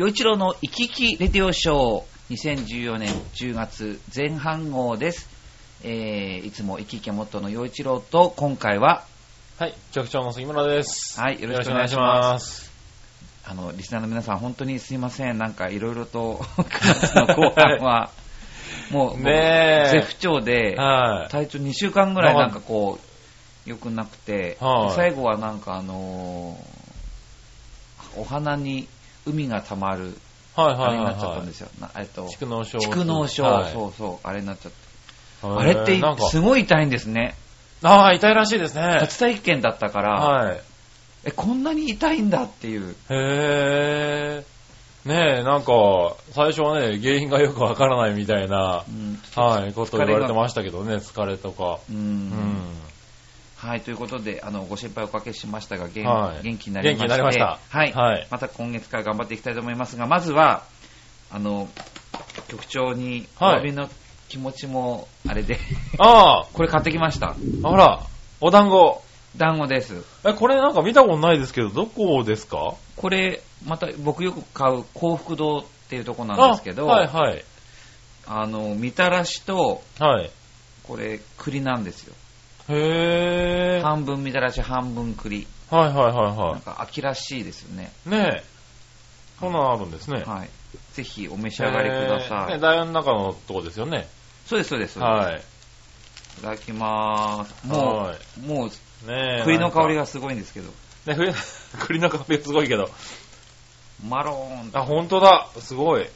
[0.00, 5.28] 洋一郎の生き生きレディオショー2014年10月前半号です。
[5.84, 9.04] えー、いつも生き生きモットーの洋一郎と今回は、
[9.58, 11.20] はい、局長の杉村です。
[11.20, 12.72] はい、よろしくお願いします。
[13.44, 15.36] あの、リスナーの皆さん本当にすいません。
[15.36, 16.64] なんかいろいろと 9
[17.02, 18.10] 月の後半は、
[18.90, 21.30] もう、ねえ絶不調で、はい。
[21.30, 22.98] 体調2週間ぐらいなんかこ
[23.66, 26.80] う、良くなくて、はいで最後はなんかあのー
[28.16, 28.88] お花に
[29.26, 30.16] 海が溜まる、
[30.54, 31.68] はいはいはいあれになっちゃったんはですよ。
[31.80, 32.78] なえっとい。、蓄膿症。
[32.78, 34.90] 蓄膿症、はいそうそう、あれになっちゃって。
[35.42, 37.34] あれってなんか、すごい痛いんですね。
[37.82, 38.82] ああ、痛いらしいですね。
[39.00, 40.60] 初体験だったから、はい。
[41.24, 42.90] え、こんなに痛いんだっていう。
[42.90, 44.44] へえ。
[45.04, 45.72] ねえ、なんか、
[46.32, 51.78] 最初はね、原因がよくわからないみたいなう、んはい、こと言われてまましたけどね、疲れとか。
[51.90, 51.94] う。
[51.94, 52.62] うんん。
[53.60, 55.92] はい、ということで、あの、ご心配おかけしましたが、元,、
[56.58, 56.96] 気になりまして。
[56.96, 57.92] 元気になりましたはい。
[57.92, 60.62] はいまた今月から頑張っていきたいと思いますが、まずは、
[61.30, 61.68] あの、
[62.48, 63.88] 局長におはい詫びの
[64.30, 65.58] 気持ちも、あれで、
[65.98, 67.36] あ これ買ってきました。
[67.62, 68.00] あ、あら、
[68.40, 69.02] お団子。
[69.36, 70.04] 団子です。
[70.24, 72.74] え、これなんか見たことないですけど、どこですか？
[72.96, 77.44] これ、また僕よく買う幸福堂っていうとこなんですけど、あはいはい。
[78.26, 80.30] あの、みたらしと、はい。
[80.84, 82.14] これ、栗なんですよ。
[82.70, 83.72] へえ。
[83.74, 85.46] はい半分みたらし、半分栗。
[85.70, 87.92] はいはいなんはか秋らしいですよね。
[88.06, 88.10] い。
[88.10, 88.44] ねえ。
[89.40, 90.22] そんなのあるんですね。
[90.26, 90.50] はい。
[90.92, 92.52] ぜひお召し上がりください。
[92.52, 94.06] えーね、大の中のとこですよね。
[94.46, 94.98] そうです、そうです。
[94.98, 95.42] はい。
[96.38, 97.66] いただきまーす。
[97.66, 98.70] もはう、もう、い。
[99.08, 99.42] ねえ。
[99.44, 100.02] 栗の香りが。
[100.02, 100.68] がすごいんですけど、
[101.06, 101.32] ね、冬
[101.86, 102.90] 栗の香りがすごいけど。
[104.06, 105.48] マローンとあ、ほんとだ。
[105.58, 106.08] すごい。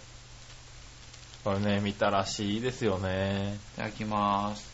[1.45, 3.59] これね、見たらしいいですよね。
[3.75, 4.74] いただきまーす。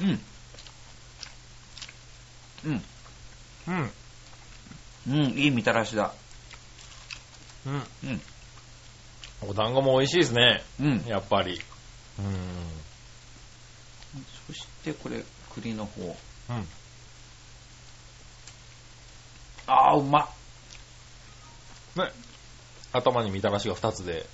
[0.00, 0.20] うん。
[2.64, 2.82] うん。
[3.68, 3.72] うん。
[3.72, 3.92] うん。
[5.08, 6.12] うん、いいみたらしだ。
[7.66, 7.74] うん。
[7.74, 8.22] うん。
[9.42, 10.62] お団子も美味しいですね。
[10.80, 11.04] うん。
[11.06, 11.60] やっぱり。
[12.18, 12.32] うん。
[14.46, 15.22] そしてこれ、
[15.54, 16.02] 栗の方。
[16.02, 16.68] うん。
[19.66, 20.28] あー、うまっ。
[21.96, 22.12] ね。
[22.92, 24.26] 頭にみたらしが2つで、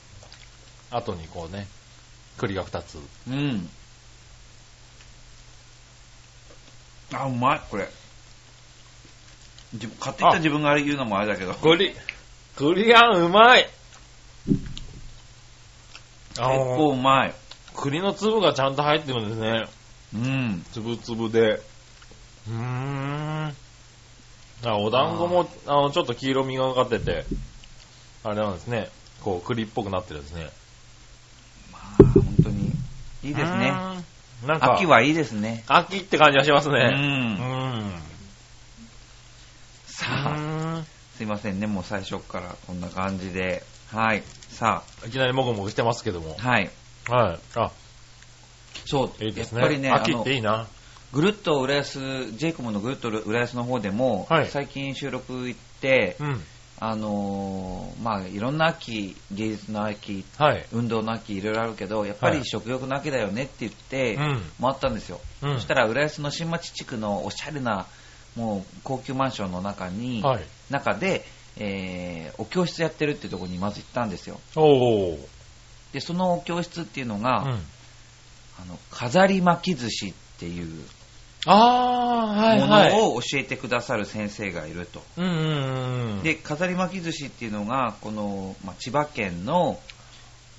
[0.90, 1.66] 後にこうね、
[2.38, 2.98] 栗が2つ。
[3.28, 3.70] うん。
[7.14, 7.88] あ、うまい、これ。
[9.72, 11.54] 自分買ってきた自分が言うのもあれだけど。
[11.54, 11.94] 栗、
[12.56, 13.68] 栗あんうまい
[16.34, 17.34] 結構うまい。
[17.74, 19.66] 栗の粒がちゃんと入ってるんですね。
[20.14, 20.64] うん。
[20.72, 21.52] つぶつぶで。
[21.52, 23.56] うーん。
[24.64, 27.24] あ、お団子も、あの、ちょっと黄色みがかってて、
[28.24, 28.88] あれなんですね。
[29.22, 30.50] こう、栗っぽくなってるんですね。
[31.72, 32.72] まあ、本当に、
[33.22, 33.74] いいですね。
[34.46, 35.64] なんか、秋はいいですね。
[35.68, 36.72] 秋って感じがしますう。
[36.72, 36.90] ね。
[36.92, 38.02] うんん。
[39.86, 40.84] さあ、あ。
[41.16, 43.62] すいませんね、もう最初からこんな感じで。
[43.92, 44.22] はい。
[44.48, 46.48] さいきなりもぐもぐしてますけどもあ、。
[46.48, 46.70] はい。
[47.08, 47.38] はい。
[47.56, 47.70] あ、
[48.86, 49.60] そう、いいですね。
[49.60, 50.66] やっぱりね、あ秋のっていいな。
[51.12, 56.44] ぐるっと浦安、ジェイコムのぐるっと浦安の方でも、はい最近収録行って、うん。
[56.84, 60.66] あのーまあ、いろんな秋、芸術の秋、はい。
[60.72, 64.42] 運動の秋、いろいろあるけど、やっぱりはい食欲の秋だよねって言って、うん。
[64.60, 65.20] 回ったんですよ。
[65.44, 67.86] うんそしたら、浦安の新町地区のおしゃれな、
[68.34, 70.44] もう高級マンションの中に、はい。
[70.70, 71.24] 中で、
[71.56, 74.40] えーお教室やってるっていうところにまず行ったんですよ。
[75.92, 77.50] で、そのお教室っていうのが、うん。
[78.60, 80.84] あの、飾り巻き寿司っていう
[81.46, 82.92] あー、はいもはい。
[82.92, 85.02] のを教えてくださる先生がいると。
[85.16, 86.22] うんうんうん。
[86.22, 89.78] で、飾り巻き寿司っていうのが、この、まあ、千葉県の、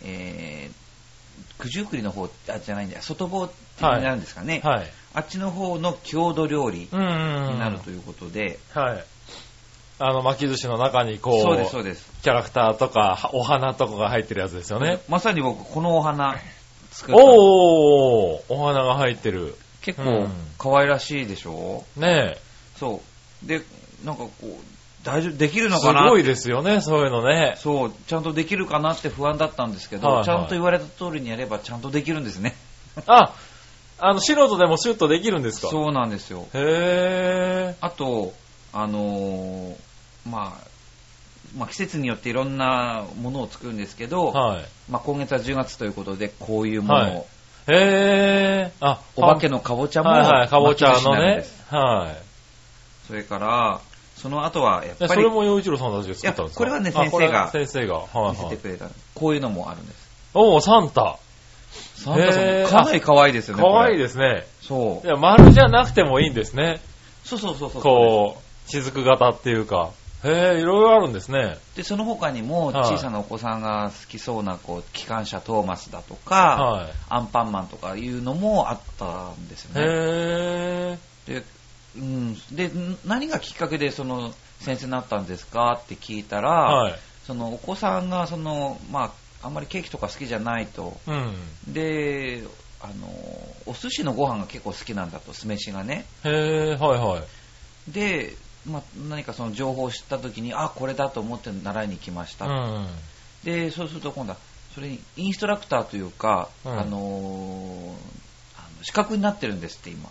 [0.04, 4.62] えー、九十九里の方、あ、じゃないんだよ、外房ってなるんですかね。
[4.64, 4.92] はい。
[5.14, 7.54] あっちの方の郷土料理うんうんうん。
[7.54, 9.06] になるということで、はい。
[10.00, 12.12] あの、巻き寿司の中にこう、そうです、そうです。
[12.24, 15.00] キャラクターとか、はお花とかが入ってるやつですよね。
[15.08, 16.36] まさに僕、このお花
[16.92, 19.56] 作ったのおー、お花が入ってる。
[19.84, 22.38] 結構うん可愛らしいでしょ、ね
[22.80, 23.02] そ
[23.44, 23.48] う。
[23.48, 23.62] で、
[24.04, 24.48] なんかこう、
[25.04, 25.70] 大丈夫、できるえ。
[25.70, 26.10] すのかな？
[26.10, 27.56] ごいですよね、そういうのね。
[27.58, 32.56] そう、ちゃんとできるかなって不安だったんですけど、はいはいちゃんと言われた通りにやればちゃんとできるんですね。
[33.06, 33.36] あ、
[34.00, 35.68] あの、素人でもシュッとできるんですか？
[35.68, 36.48] そうなんですよ。
[36.54, 38.34] へあと、
[38.72, 39.76] あのー
[40.30, 40.68] まあ、
[41.58, 44.38] まあ、季節によっていろんなものを作るんですけど、ー。
[44.38, 44.66] はい。
[44.90, 47.26] まあ、今月は10月ということで、こういうものを、はい
[47.68, 48.86] へー。
[48.86, 51.46] あ、お化けのかぼちゃも、はいはい、かぼちゃのね。
[51.70, 52.18] はい。
[53.08, 53.82] それから、
[54.16, 56.58] その後は、やっでぱりそれも洋一郎さんたちが作ったんですか？
[56.60, 57.96] これはね先生が先生が。
[57.96, 58.56] はい見せはい。
[58.56, 60.10] てくれた、こういうのもあるんです。
[60.34, 61.18] おー、サンタ。
[61.96, 63.64] サンタさん、かなり可愛いですよね。
[63.64, 64.46] かわいいでですね。
[64.62, 65.02] そ。
[65.04, 66.80] いうや、丸じゃなくてもいいんですね。
[67.24, 67.82] そうそうそうそう。
[67.82, 69.90] こう、雫型っていうか。
[70.24, 71.58] へえ、いろいろあるんですね。
[71.76, 79.68] で、その他にもはい小さなお子さんが好きそうな、こう、機関車トーマスだとか、はアンパンマンとかいうのもあったんですい。
[79.70, 79.82] よね。
[79.82, 80.98] へ
[81.28, 81.34] え。
[81.34, 81.44] で、
[81.98, 82.36] うん。
[82.52, 86.96] で、ん何がきっかけでその先生になったんですかって聞いたら、はい。
[87.26, 89.06] そのお子さんがその、ま
[89.42, 90.98] あ、あんまりケーキとか好きじゃないと。
[91.06, 91.36] うん。
[91.68, 92.44] で、
[92.82, 93.08] あの、
[93.66, 96.06] お寿司のご飯が結構好きなんだと、酢飯がね。
[96.24, 97.92] へえ、はいはい。
[97.92, 102.46] で、まあ、何かその情報を知った時に、あ、これだと思って習いに来ました。
[102.46, 102.88] うん。
[103.44, 104.38] で、そうすると今度は、
[104.74, 107.92] それにインストラクターというか、うんあのー
[108.56, 110.10] あの資格になってるんですって、今。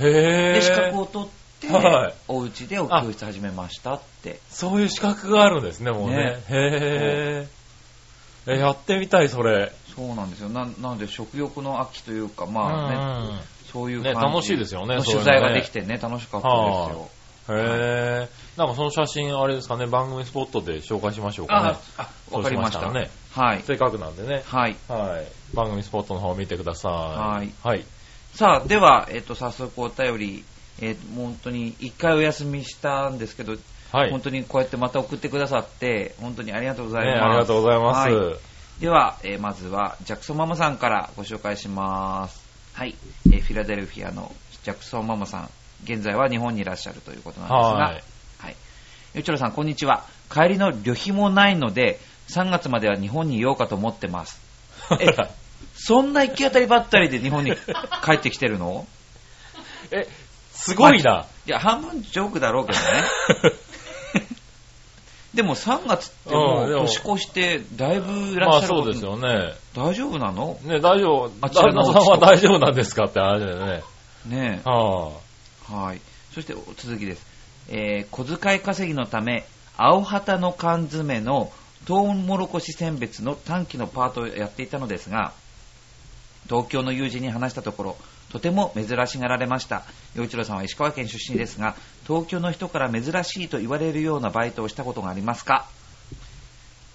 [0.00, 0.52] へえ。
[0.54, 4.40] で、資格を取って、はいお家でお教室始めましたって。
[4.50, 6.16] そういう資格があるんですね、もうね。
[6.16, 7.46] ねへ
[8.46, 8.54] え。
[8.54, 9.72] え、やってみたい、それ。
[9.94, 10.48] そうなんですよ。
[10.48, 13.40] ななので、食欲の秋というか、まあね、ね。
[13.72, 17.10] そういう感じね楽しいですよね取材ができてね、楽しかったですよ。
[17.48, 18.28] へえ。
[18.56, 22.90] なんかその写真、あれですかね、番組スポットで紹介しましょうかねあ。、あわかりました。
[22.92, 23.10] ね。
[23.32, 23.62] はい。
[23.62, 24.42] せっかくなんでね。
[24.46, 24.76] はい。
[24.88, 25.54] はい。
[25.54, 26.92] 番組スポットの方を見てください。
[26.92, 27.52] はい。
[27.62, 27.84] はい。
[28.34, 30.44] さあ、では、えっ、と、早速お便り、
[30.80, 33.56] えっ、と、もう本当に一回お休みしたんですけど、
[33.92, 34.10] はい。
[34.10, 37.24] 本当にこうやってまた送ってくださって、本当にありがとうございね、ます。
[37.24, 38.10] ありがとうございます。
[38.10, 42.44] はいでは、えーまずは、ジャクソンママさんからご紹介します。
[42.74, 42.94] はい。
[43.32, 44.30] えーフィラデルフィアの
[44.64, 45.50] ジャクソンママさん、
[45.84, 48.02] 現在は日本にいらっしゃるということなんですが、はい。
[48.38, 48.56] はい。
[49.14, 50.04] よちろさん、こんにちは。
[50.32, 54.40] 帰りの旅費もないので、3月までは日本にいようかと思ってます。
[55.00, 55.06] え
[55.74, 57.52] そんな行き当たりばったりで日本に
[58.04, 58.86] 帰ってきてるの？
[59.90, 60.08] え、
[60.52, 61.26] すごいな。
[61.46, 62.86] いや、半分ジョークだろうけどね。
[65.34, 69.54] でも3月ってもう年越してだいぶいらまあっしゃるそうですよね。
[69.74, 70.58] 大丈夫なの？
[70.62, 71.30] ね、大丈夫。
[71.42, 73.82] あちらのさんは大丈夫なんですかって話だよね。
[74.24, 75.25] ねはえ。
[75.70, 76.00] はい。
[76.34, 77.26] そして続きです。
[77.68, 79.44] えー小遣い稼ぎのため、
[79.76, 81.52] 青旗の缶詰の
[81.86, 85.32] トウモロコシ選別の短期のパートをやっていたのですが、
[86.48, 87.96] 東京の友人に話したところ、
[88.30, 89.82] とても珍しがられました。
[90.14, 91.74] 陽一郎さんは石川県出身ですが、
[92.06, 95.66] 東京の人から珍しいと言われるようなバイトをしたことがありますか？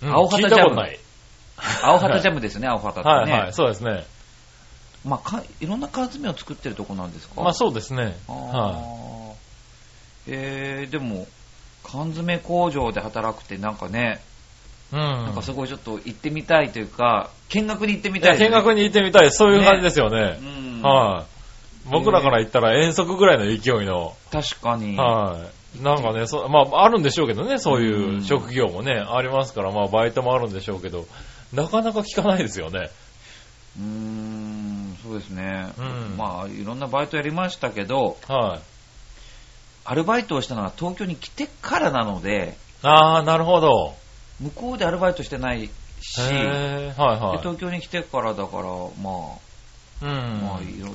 [0.02, 0.06] い。
[0.06, 1.00] うん青旗聞いたことない。
[1.84, 3.14] 青旗ジャムですね、青旗ってね。
[3.34, 4.06] はいはい、そうですね。
[5.06, 7.42] まあか、いろんな缶詰を作ってるとこなんですか？
[7.42, 8.18] まあそうですね。
[8.28, 9.34] は
[10.28, 11.28] えー、でも、
[11.84, 14.22] 缶詰工場で働くってなんかね、
[14.94, 14.96] い。
[14.96, 15.02] うん。
[15.02, 19.32] なんかすごいちょっと行ってみたいというか、見学に行ってみたいね、見学に行ってみたい。
[19.32, 20.44] そういう感じですよねう。
[20.44, 20.82] ん。
[20.84, 21.90] はい。
[21.90, 24.16] 僕らから言ったら遠足ぐらいの勢いの。
[24.32, 24.96] 確かに。
[24.98, 25.50] は
[25.80, 25.82] い。
[25.84, 31.08] なんかね、そまあ、あるんでしょうけどね、そういううん職業もね、ありますから、まあ、バイトもあるんでしょうけど、
[31.54, 32.90] なかなか聞かないですよね。
[33.80, 34.51] うーん、
[35.12, 35.68] そうですね。
[35.78, 35.82] う
[36.14, 38.60] んまあ、いろんなバイトやりましたけど、はい。
[39.84, 43.96] アルバイトをしたのは東京に来てからなので、あー、なるほど。
[44.40, 45.70] 向こうでアルバイトしてない
[46.00, 47.40] し、ではいはい。
[47.40, 50.42] 東京に来てからだから、まあ、うん。
[50.42, 50.94] まあ、いろ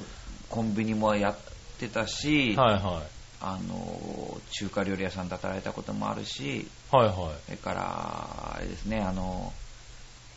[0.49, 1.37] コンビニもやっ
[1.79, 3.03] てたし、はいは
[3.39, 6.67] あの中華料理屋さんで働いたこともあるし、い。
[6.91, 7.15] はいはい。
[7.45, 9.53] それから、あれですね、あの、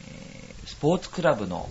[0.06, 1.70] えースポーツクラブの。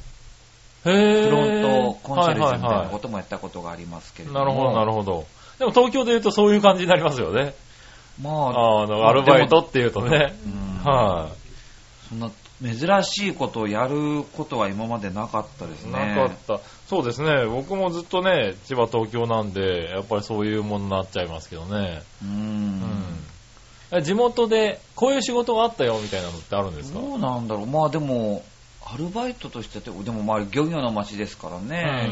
[0.84, 1.62] フロン
[1.94, 5.26] トコンシェルジュみたいなこともやったことがありますけれども、なるほど、なるほど。
[5.58, 7.54] でも東京で言うとそういう感じになりますよね。
[8.22, 10.34] まああ、の、アルバイトっていうとね。
[10.46, 11.28] うんは
[12.08, 12.30] そんな
[12.60, 15.92] 珍しいことをやることは今までなかったですい。
[15.92, 16.16] ね。
[16.16, 16.60] なかった。
[16.88, 17.46] そうですね。
[17.46, 22.02] 僕もずっとね、千葉、東京なんで、やっぱりそういうものになっちゃいますけどね。
[22.24, 22.26] う。
[22.26, 24.02] うんん。
[24.02, 26.98] 地元でこういう仕事があったよみたいなのってあるんですか？
[27.00, 27.66] どうなんだろう。
[27.66, 28.42] まあでも、
[28.84, 32.10] アルバイトとしてて、でもまあ漁業の町ですからね、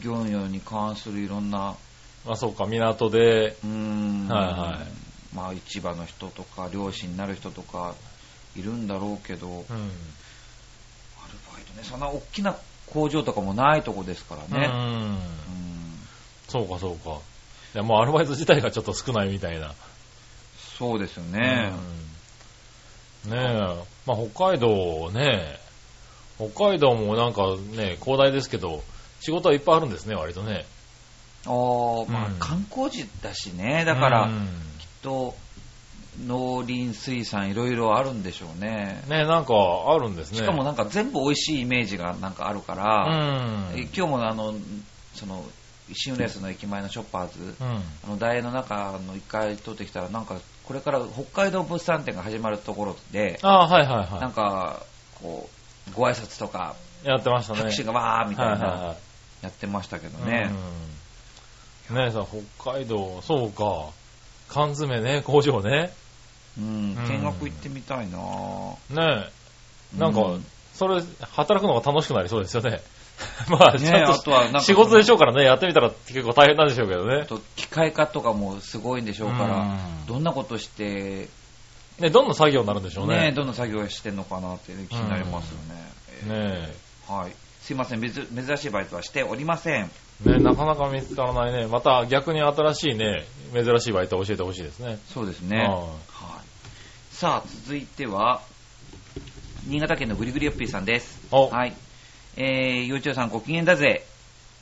[0.00, 0.04] うん。
[0.04, 1.76] 漁業に関するいろんな、
[2.24, 7.94] まあそうか、港で、うーん、はいはいまあ市場の人とか、漁師になる人とか、
[8.54, 9.64] いるんだろうけど、アルうん。
[9.68, 9.74] バ
[11.60, 12.56] イトね、そんな大きな
[12.86, 14.66] 工場とかもないとこですからね。
[14.66, 14.82] うん。
[14.84, 15.18] うん
[16.48, 17.18] そうかそうか。
[17.74, 19.72] いやもうアルバイト自体がちょっと少ないみたいな。
[20.78, 21.72] そうですよね。
[21.72, 22.02] うん
[23.30, 25.58] ねえ、まあ北海道ね、
[26.38, 28.82] 北海道もなんかね、広大ですけど、
[29.20, 30.64] 仕事はいっぱいあるんですね、割とね。
[31.44, 34.48] あーまあうん観光地だしね、だから、うん
[34.78, 35.34] きっと
[36.26, 39.02] 農林水産いろいろあるんでしょうね。
[39.08, 39.54] ねえ、なんか
[39.88, 40.38] あるんですね。
[40.38, 43.78] しかもなんか全部美味しいイメージがなんかあるから、うん。
[43.78, 44.54] え今日もあの、
[45.14, 45.44] その、
[45.92, 47.66] 新浦安の駅前のショッパーズ、うん。
[47.66, 54.82] あの、大英の中の一回通ってきたら、なんか、これから北海道物産展が始まるところで、ああ、はいはいはなんか、
[55.14, 55.61] こう、
[55.94, 57.08] ご挨拶とか、い。
[57.08, 57.60] やってましたね。
[57.60, 58.96] 拍手がわーみたいな、はいはいはい
[59.42, 60.50] やってましたけどね。
[60.50, 62.24] うんねえさ、
[62.56, 63.90] 北海道、そうか。
[64.48, 65.92] 缶詰ね、工場ね。
[66.56, 68.18] うんうん、見学行ってみたいな
[68.90, 69.28] ね
[69.96, 69.98] え。
[69.98, 72.80] なんかうん、それ、働くのが楽しくなりそうですよね。
[73.48, 81.28] まあ、ねちゃんあとはなんかと仕事でしょうからね、やってみたら結構大変なんでしょうけどね機械化とかもすごいんでしょうから、うんどんなことして、
[82.02, 83.30] ね、どんな作業になるんでしょうね。
[83.30, 85.92] ね、どんな作業をしてんのかなって、ね、気になりますよね。
[86.26, 87.32] えねーはい。
[87.60, 89.88] すいません、めず珍しいバイトはしておりません。
[90.26, 90.32] え。
[90.32, 91.68] ねなかなか見つからないね。
[91.68, 94.98] また逆に新しいね、珍しいバイトを教えてほしいですね。
[95.06, 95.58] そうですね。
[95.58, 95.94] ははい。
[97.12, 98.42] さあ、続いては、
[99.68, 101.20] 新潟県のぐりぐりよっぴーさんです。
[101.30, 101.74] おはい。
[102.36, 104.04] えー、幼稚園さんご機嫌だぜ。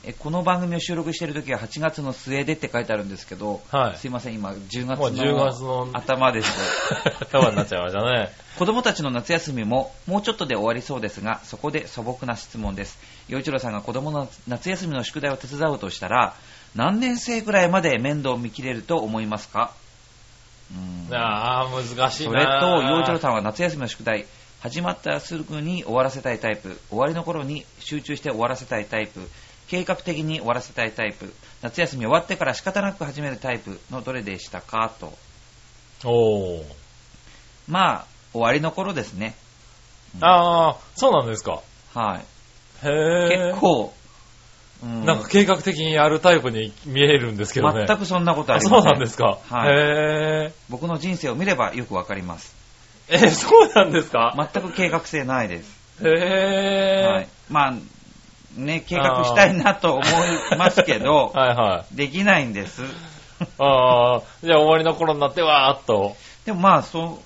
[0.03, 6.51] えこの番組を収録している時は8月の末でって書いてあるんですけど、はいすいません、今10月もう10月のの頭です。
[7.21, 8.31] 頭になっちゃいましたね。
[8.57, 12.97] 子供たちの夏休みももうちょっとで終わりそうですが、そこで素朴な質問です。
[13.27, 16.33] 洋一郎さんが子供の夏休みの宿題を手伝うとしたら、
[16.73, 19.71] 何年生ぐらいまで面倒を見切れると思いますか？
[20.71, 24.25] うんああ、難しいなそれと、洋一郎さんは夏休みの宿題、
[24.61, 29.19] 始まったらすぐに終わらせたいタイプ、終わりの頃に集中して終わらせたいタイプ、
[29.71, 34.91] 計画的に終わらせたいタイプ、夏休み終わってから仕方なく始めるタイプのどれでしたか？
[34.99, 35.13] と。
[36.03, 36.63] おー。
[37.69, 39.33] まあ、終わりの頃ですね。
[40.19, 41.61] ああ、そうなんですか。
[41.93, 42.19] は
[42.83, 42.85] い。
[42.85, 43.51] へえ。
[43.53, 43.93] 結構、
[44.83, 47.85] うんなんか計画的にやるタイプに見えるんですけどね。
[47.87, 48.91] 全くそんなことああそうりません。
[48.93, 49.37] なんですか。
[49.47, 49.73] はい
[50.49, 52.53] へ僕の人生を見ればよくわかります。
[53.07, 53.15] え。
[53.27, 55.79] え、そうなんですか全く計画性ないです。
[56.03, 57.07] へえ。
[57.07, 57.27] はい。
[57.49, 57.73] まあ、
[58.55, 61.95] ね、計画したいなと思いますけど、 はいはい。
[61.95, 62.83] できないんです。
[63.57, 66.15] ああ、じゃあ終わりの頃になってわーっと。
[66.45, 67.21] でもまあ、そ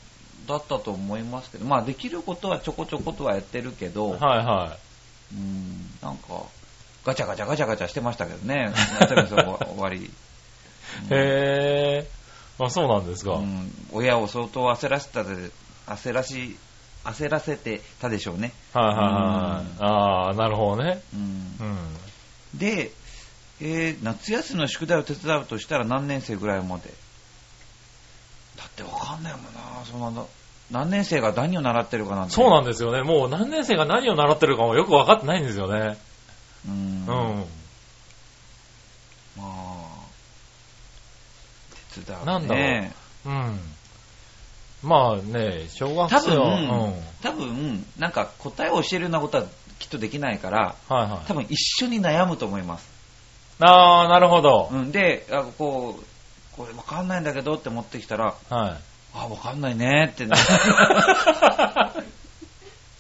[0.46, 4.77] うだったと思いますけど、まあ、できることはちょこちょことはやってるけど、はいは
[5.34, 6.44] うん、なんか、
[7.03, 10.05] ガチャガチャガチャガチャしてましたけどね、 夏休みの終わり。
[10.05, 10.10] い。
[11.10, 12.08] へえ。
[12.60, 13.34] あ、そうなんですか。
[13.34, 15.51] うん、親を相当焦らせたで、
[15.88, 16.58] 焦らし、
[17.05, 18.51] 焦らせてたでしょうね。
[18.74, 19.65] はいはいはい。
[19.79, 21.01] ああ、なるほどね。
[21.13, 21.63] うんう
[22.55, 22.59] ん。
[22.59, 22.91] で、
[23.62, 26.93] えー夏休みの宿題を手伝うとしたら何年生ぐらいまで？
[28.57, 30.29] だってわかんないもんな、そんなの
[30.71, 32.33] 何年生が何を習ってるかなんて。
[32.33, 33.03] そうなんですよね。
[33.03, 35.97] もう何年生が何を習ってるかもよく分かってないんですよね。
[36.67, 37.05] うん。
[37.05, 37.45] うまん。
[39.41, 39.88] あ、
[41.93, 42.25] 手伝う、ね。
[42.25, 42.62] なんだろ
[43.25, 43.75] うん。
[44.86, 46.94] まあね、小学多分、生は、うん。
[47.22, 49.46] 多分、なんか答えを教えるようなことは
[49.80, 51.27] きっとできないから、はいはい。
[51.27, 52.88] 多分一緒に悩むと思います。
[53.60, 54.70] ああ、なるほど。
[54.72, 56.04] うん、で、あこう、
[56.56, 58.74] これわかんないんだけどって持ってきたら、はい。
[59.13, 60.36] あ、わかんないねってな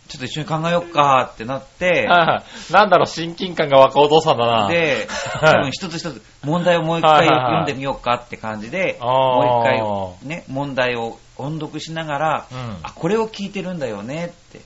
[0.07, 2.07] ちょっと一緒に考えよっかってなって。
[2.07, 4.67] なんだろう、親近感が湧くお父さんだな。
[4.67, 5.07] で、
[5.39, 12.77] はい多分一つ一つ問題をもう一回読んでみようかって感じで、もう一回ね、問題を音読しながら、うん。
[12.83, 14.61] あ、これを聞いてるんだよねって、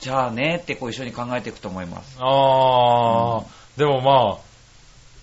[0.00, 2.16] じゃあねってこう一緒に考えていくと思います。
[2.20, 3.44] ああ、
[3.76, 4.46] でもまあ、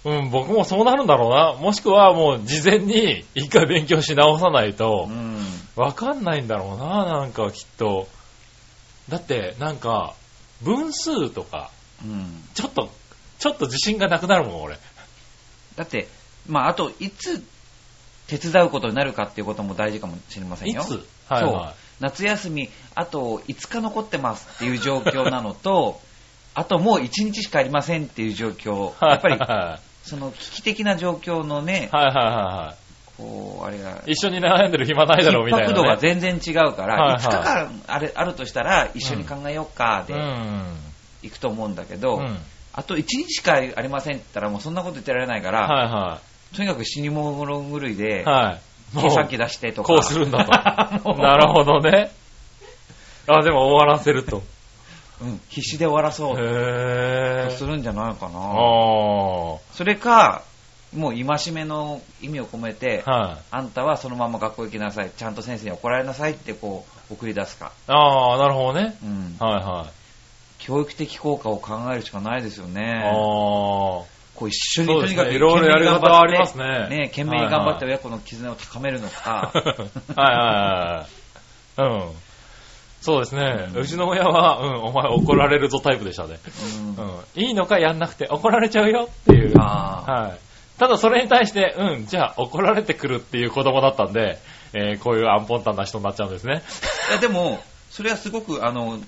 [0.06, 1.54] うん、僕もそうなるんだろうな。
[1.54, 5.38] もしくはもう事前に一回勉強し直さないとう、ん。
[5.76, 8.08] わかんないんだろうな、なんかきっと。
[9.10, 10.14] だって、なんか、
[10.62, 11.72] 分数とか、
[12.04, 12.44] うん。
[12.54, 12.90] ちょっと、
[13.40, 14.78] ちょっと自信がなくなるもん、俺。
[15.76, 16.08] だって、
[16.48, 17.44] まあ、あと、いつ
[18.28, 20.82] 手伝うことになるかっていうことも大事かもしれませんよ。
[20.82, 21.06] いつ？
[21.30, 26.02] はいは夏休み、あと5日残ってますっていう状況なのと、
[26.56, 28.92] あともう1日しかありませんっていう状況。
[28.92, 29.10] い。
[29.10, 32.76] やっぱり、はその危機的な状況のねい、はいはいは
[33.18, 34.12] こう、あれが、い。
[34.12, 35.74] 一緒に悩んでる暇ないだろうみたいな、ね。
[35.74, 40.78] 迫度が全然違うから、はいはい5日間あれあるとしたら一緒に考えようかでうん。
[41.22, 42.38] 行くと思うんだけど、うん。
[42.74, 46.22] あと1日しかありませんって言ったらもうそんなこと言ってられないから、はいは
[46.56, 48.62] とにかく死に物狂いでい。、はい。
[49.38, 49.88] 出してとか。
[49.88, 50.46] こうするんだ
[51.00, 51.14] と。
[51.18, 52.12] なるほどね。
[53.28, 54.44] あ、でも終わらせると。
[55.22, 58.40] うん、必死で終わらそうするんじゃないかな。
[58.40, 60.42] あそれか、
[60.94, 63.38] もう戒めの意味を込めてあ。、はい。
[63.52, 67.72] あんたはそのまま学校行きなさい、ちゃんと先生に怒られなさいってこう送り出すか。
[67.88, 68.96] ああ、なるほどね。
[69.02, 69.36] うん。
[69.40, 69.92] はいはい。
[70.60, 73.04] 教育的効果を考えるしかないですよあね。
[73.06, 74.04] あ。
[74.36, 79.52] こう一緒にとにかくいろいろやり方はありますねね、懸命に頑張っては親子の絆を高めるのか。
[80.16, 81.08] はいは
[81.78, 81.92] いはい。
[81.92, 82.12] うん。
[83.02, 83.68] そうですね。
[83.74, 86.40] うんうちの親は、うん、お前怒られるぞタイプでしたね。
[86.98, 87.20] うんうん。
[87.36, 89.54] いいのかやんなくて怒られちゃうよっていう。
[89.60, 90.40] あはい。
[90.80, 94.40] ただそれに対して、うん、じゃあ怒られてくるっていう子供だったんで、
[94.74, 96.64] えーこういうアンポンタンな人になっちゃうんですね。
[97.10, 97.62] いやでも、
[97.92, 99.00] それはすごく、あの、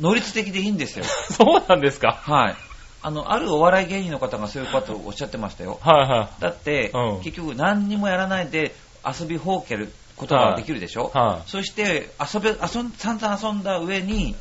[0.00, 1.04] 能率的でいいんですよ。
[1.32, 2.20] そうなんですか？
[2.22, 2.54] はい。
[3.02, 5.78] あの、あるお笑い芸人の方がそういうことをおっしゃってましたよ。
[5.82, 6.42] はいはい。
[6.42, 14.34] だって、うん結局何にもやらないで遊びほうけることができるでしょ、はいそして遊べ遊ん散々遊んだ上に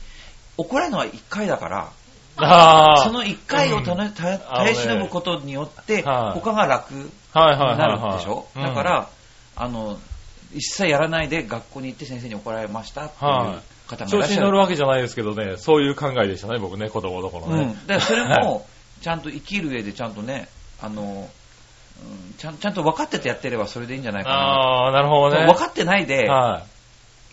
[0.57, 1.91] 怒られるのは1回だから。
[2.37, 4.13] その1回を耐
[4.69, 8.11] え忍ぶことによってはい他が楽になはい。
[8.11, 9.09] るでしょ、うんだから
[9.57, 9.97] あの
[10.53, 17.63] 一切やらないで学校に行って先生に怒られましたっていうはい方調子に乗らっしゃるるわけじゃないですけどね、そういう考えでしたね、僕ね、子供の頃ね。
[17.63, 18.65] うん、だからそれも
[19.01, 20.47] ちゃんと生きる上でちゃんとね
[20.81, 25.45] あの、うんちゃんちゃんと分かっててやってればそれでいいんじゃないかなああ、なるほどね。
[25.45, 26.63] 分かってないで、は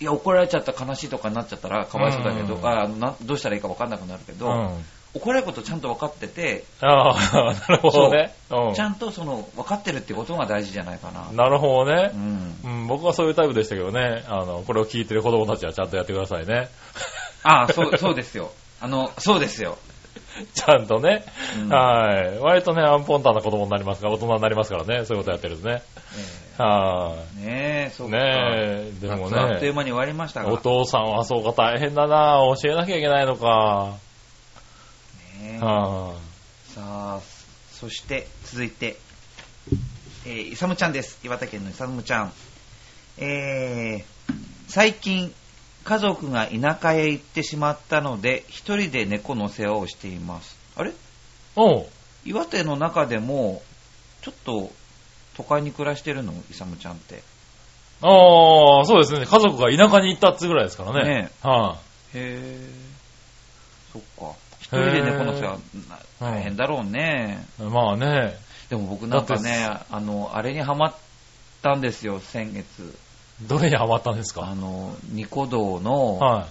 [0.00, 4.36] いや怒られちゃった悲しいとかになっちゃったらかわいそうだけど、うんあなどうしたらいいか分かんなくなるけい。
[4.36, 4.84] ど、うん。
[5.16, 8.34] 怒られることちゃんと分かってて、ああ、なるほどね。
[8.50, 11.30] うんちゃんとその分かってるってことが大事じゃないかな。
[11.32, 12.16] なるほどねう。
[12.16, 16.68] ん、うん、僕はそういうタイプでしたけどね、あの、これを聞いてる子供たちはちゃんとやってくださいね。
[17.42, 18.50] ああそうそうですよ。
[18.80, 19.78] あのそうですよ。
[20.54, 21.24] ちゃんとね。
[21.58, 22.38] うんはい。
[22.38, 25.82] 割とね、アンポンタンな子供になりますから、大人になりますからね、そういうことやってるとね。
[26.58, 28.10] はええねえ、そうい。
[28.10, 28.16] か。
[28.18, 30.52] ねえ、でも夏あっというね、間に終わりましたが。
[30.52, 33.94] お父さんはそうか大変だな教えなきゃいけないのか。
[35.52, 36.16] ねさ
[36.76, 37.20] あ、
[37.72, 38.96] そして続いて、
[40.26, 41.18] えー、イサムちゃんです。
[41.24, 42.32] 岩手県のイサムちゃん。
[43.18, 44.34] えー、
[44.68, 45.32] 最近、
[45.84, 50.58] 家族が田舎へ行ってしまったので、一人で猫の世話をしています。
[50.76, 50.90] あれ？
[50.90, 50.94] い。
[51.54, 51.86] おう。
[52.24, 53.62] 岩手の中でも、
[54.20, 54.72] ちょっと
[55.36, 56.34] 都会に暮らしてるの？
[56.50, 57.22] イサムちゃんって。
[58.02, 58.08] あ
[58.80, 59.24] あ、そうですね。
[59.24, 61.22] 家族が田舎に行ったっつぐらいですからね。
[61.22, 61.78] ねは
[62.12, 63.92] へー。
[63.92, 64.36] そっか。
[64.66, 65.58] 一人で猫の世話、
[65.88, 67.46] な大変だろうね。
[67.60, 67.62] い。
[67.62, 68.34] まあね、
[68.68, 70.94] でも僕なんかだね、あの、あれにハマっ
[71.62, 72.96] たんですよ、先月。
[73.42, 74.46] どれにハマったんですか？
[74.46, 76.48] あの、ニコ動の、は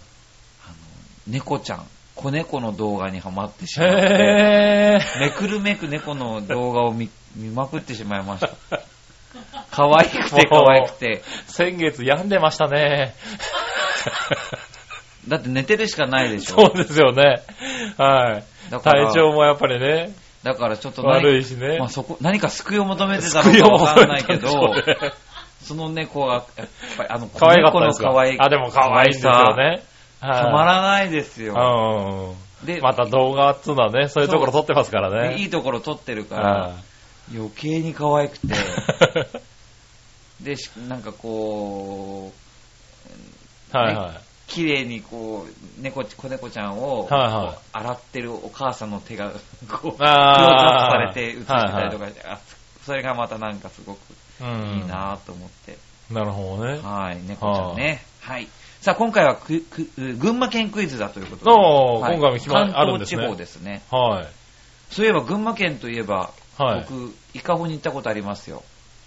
[1.27, 3.79] 猫ちゃん、子猫の動画にハマってしい。
[3.81, 8.49] まって、へめくるめく猫の動画を見 見まくってしまいました。
[9.71, 11.21] 可愛くて可愛くて。
[11.25, 11.51] ー。
[11.51, 13.13] 先月病んでましたね。
[15.27, 16.67] だって寝てるしかないでしょ。
[16.67, 17.41] そうですよね。
[17.97, 18.43] はい。
[18.71, 21.79] だから体調もやっぱりね、だからちょっと何悪いしね。
[21.79, 24.49] まあ、そこ何か救いを求めてたのかわからないけど、
[25.63, 28.39] その猫は、やっぱりあの、可愛かったでの可愛い。
[28.39, 29.81] あ、でも可愛いんですよね。
[30.21, 32.35] たまらないですよ。
[32.61, 32.65] うん。
[32.65, 35.43] で、また動画っつうのはね、そういうところ撮ってますからでいね。
[35.45, 36.75] いところ撮ってるかはら、
[37.33, 38.47] 余計に可愛くて、
[40.41, 42.31] で、しなんかこ
[43.73, 44.24] う、いはいはい。
[44.47, 52.39] 綺麗にこう、猫ち、子猫ちゃんを、はいはい洗ってるお母さんの手が、こう、クローズアップされて映してたりとかして、あ
[52.85, 53.99] それがまたなんかすごく
[54.41, 54.79] うん。
[54.79, 55.77] いいなと思って、
[56.11, 56.79] なるほどね。
[56.81, 58.03] はい、猫ちゃんね。
[58.21, 58.47] はい。
[58.81, 61.51] さあ、今回はくく群馬県クイズだということで。
[61.51, 63.81] おーはい今回も決ま関あるんですね東地方ですね。
[63.89, 64.27] はい。
[64.93, 66.85] そういえば群馬県といえば、はい。
[66.87, 68.63] 僕、伊香保に行ったことありますよ。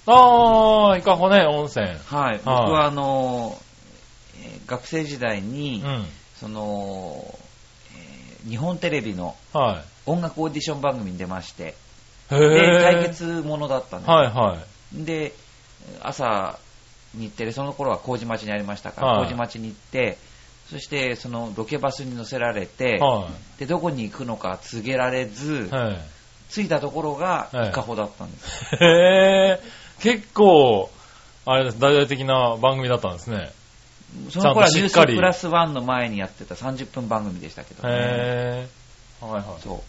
[0.07, 1.87] あー、伊香保ね、温泉。
[1.87, 2.38] はい。
[2.38, 3.57] 僕はあの、
[4.49, 6.05] えー学生時代に、うん。
[6.37, 7.25] その、
[7.97, 11.75] えー日本テレビのは音楽オーディション番組に出まして、
[12.31, 12.35] い。
[12.35, 12.81] へで、ー。
[12.81, 14.11] 対決ものだったんです。
[14.11, 14.59] はいは
[14.95, 15.05] い。
[15.05, 15.33] で、
[16.01, 16.59] 朝、
[17.15, 20.19] 日テレ、その頃は麹町にありましたから、はい麹町に行って、
[20.71, 25.99] そしてそのロケバスに乗せられて、はで、どこに行くのか告げられずい。、はい。
[26.51, 28.77] 着いたところがはい伊香保だったんです。
[28.81, 30.03] へー。
[30.03, 30.91] 結構、
[31.45, 33.51] あれです、大々的な番組だったんですね。
[34.31, 37.94] その頃はニュースプラスワンの前にやってた30分番組でしたけどね。
[37.94, 39.27] へー。
[39.27, 39.44] はいはい。
[39.62, 39.83] そ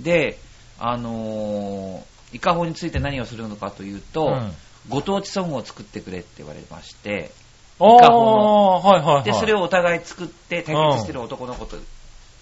[0.00, 0.02] う。
[0.02, 0.38] で、
[0.78, 4.52] あのー伊香保について何をするのかというと、うん
[4.88, 7.32] ご当地ソングを作ってくれって言われまして、
[7.80, 9.24] あ伊香保ー、はいはいはい。
[9.24, 11.76] で、それをお互い作って、対決してる男の子と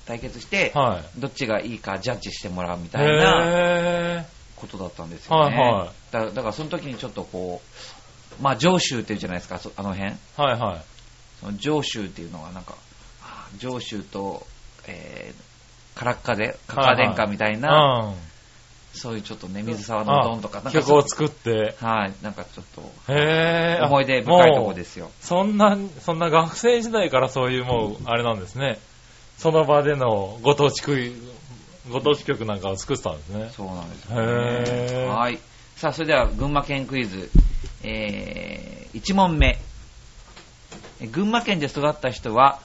[0.05, 2.89] 対決して、はどっちがいいかジャッジしてもらうみい。
[2.91, 5.57] たいなへことだったんですよね。
[5.57, 7.63] はいはいだだからその時にちょっとこ
[8.39, 10.13] う、まあ上州っていうじゃないですか、そあの辺。
[10.13, 10.17] ー。
[10.37, 10.83] はいは
[11.53, 12.75] 上州っていうのがなんか、
[13.59, 14.47] 上州と、
[14.87, 18.15] えー、カラッカで、カカ殿下みたいな、うん。
[18.99, 21.75] そういうちょっとね、水沢のうどんとか、なんか曲を作って。
[21.81, 23.87] はい、なんかちょっと、へー。
[23.87, 25.11] 思い出深いとこですよ。
[25.21, 28.79] そんな、そんな学生時代からそういうもう、あれなんですね。
[29.37, 31.13] その場でのご当地クイ
[31.91, 33.51] ご当地曲なんかを作ってたんですね。
[33.53, 35.39] そうなんですよ、へーはい。
[35.77, 37.31] さあ、それでは群馬県クイズ、
[37.83, 39.59] えー、1問目。
[41.05, 42.61] え群馬県で育った人は、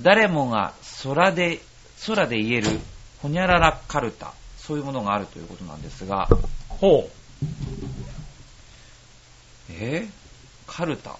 [0.00, 0.72] 誰もが
[1.02, 1.60] 空で、
[2.06, 2.80] 空で言える、
[3.20, 6.28] ほにゃららカルタ、そういうものがあるということなんですが、
[6.68, 7.08] ほ
[9.70, 10.06] え？
[10.06, 10.10] ー、
[10.66, 11.16] カルタ？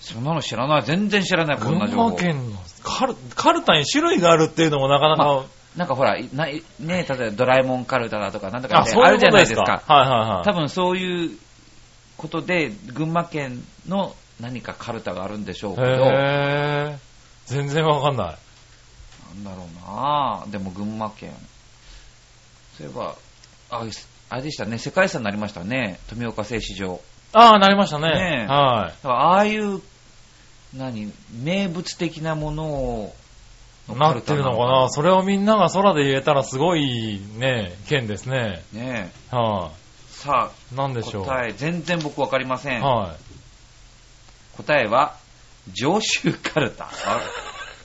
[0.00, 0.82] そんなの知らない。
[0.82, 1.60] 全然知らない、う。
[1.60, 2.08] 群こんな情報。
[2.08, 5.44] 馬県のカル、カルタに種類があるっていうのもなかなか、
[5.76, 9.30] なんかほら、いないね、例えばドラえもんカルタだとか、なんとかあ、あるじゃ。
[9.30, 9.82] ないでか。
[9.86, 10.44] はいはいはい。
[10.44, 11.38] 多分そういう
[12.16, 16.98] ことで、群馬県の何かカルタがあるんでしょうけど、へー。
[17.46, 18.36] 全然わかんない。
[19.36, 21.32] なんだろうなでも群馬県。
[22.76, 23.14] そういえば、
[23.70, 23.84] あ、
[24.28, 27.00] あれでしたね、世界遺産になりましたね、富岡製糸場。
[27.32, 28.08] ああ、なりましたね。
[28.10, 29.80] ねえはだからああいう、
[30.74, 33.14] 何、名物的なものを、
[33.88, 33.94] い。
[33.94, 38.62] なってるのかなそれをみんなが空で言えたらすごいね、県ですね。
[38.72, 39.70] ねは
[40.08, 40.74] さい。
[40.74, 41.24] なんであ、しょう。
[41.24, 42.82] 答え、全然僕わかりません。
[42.82, 43.25] はい。
[44.56, 45.16] 答えは、
[45.72, 46.84] 上州カルタ。
[47.04, 47.20] あ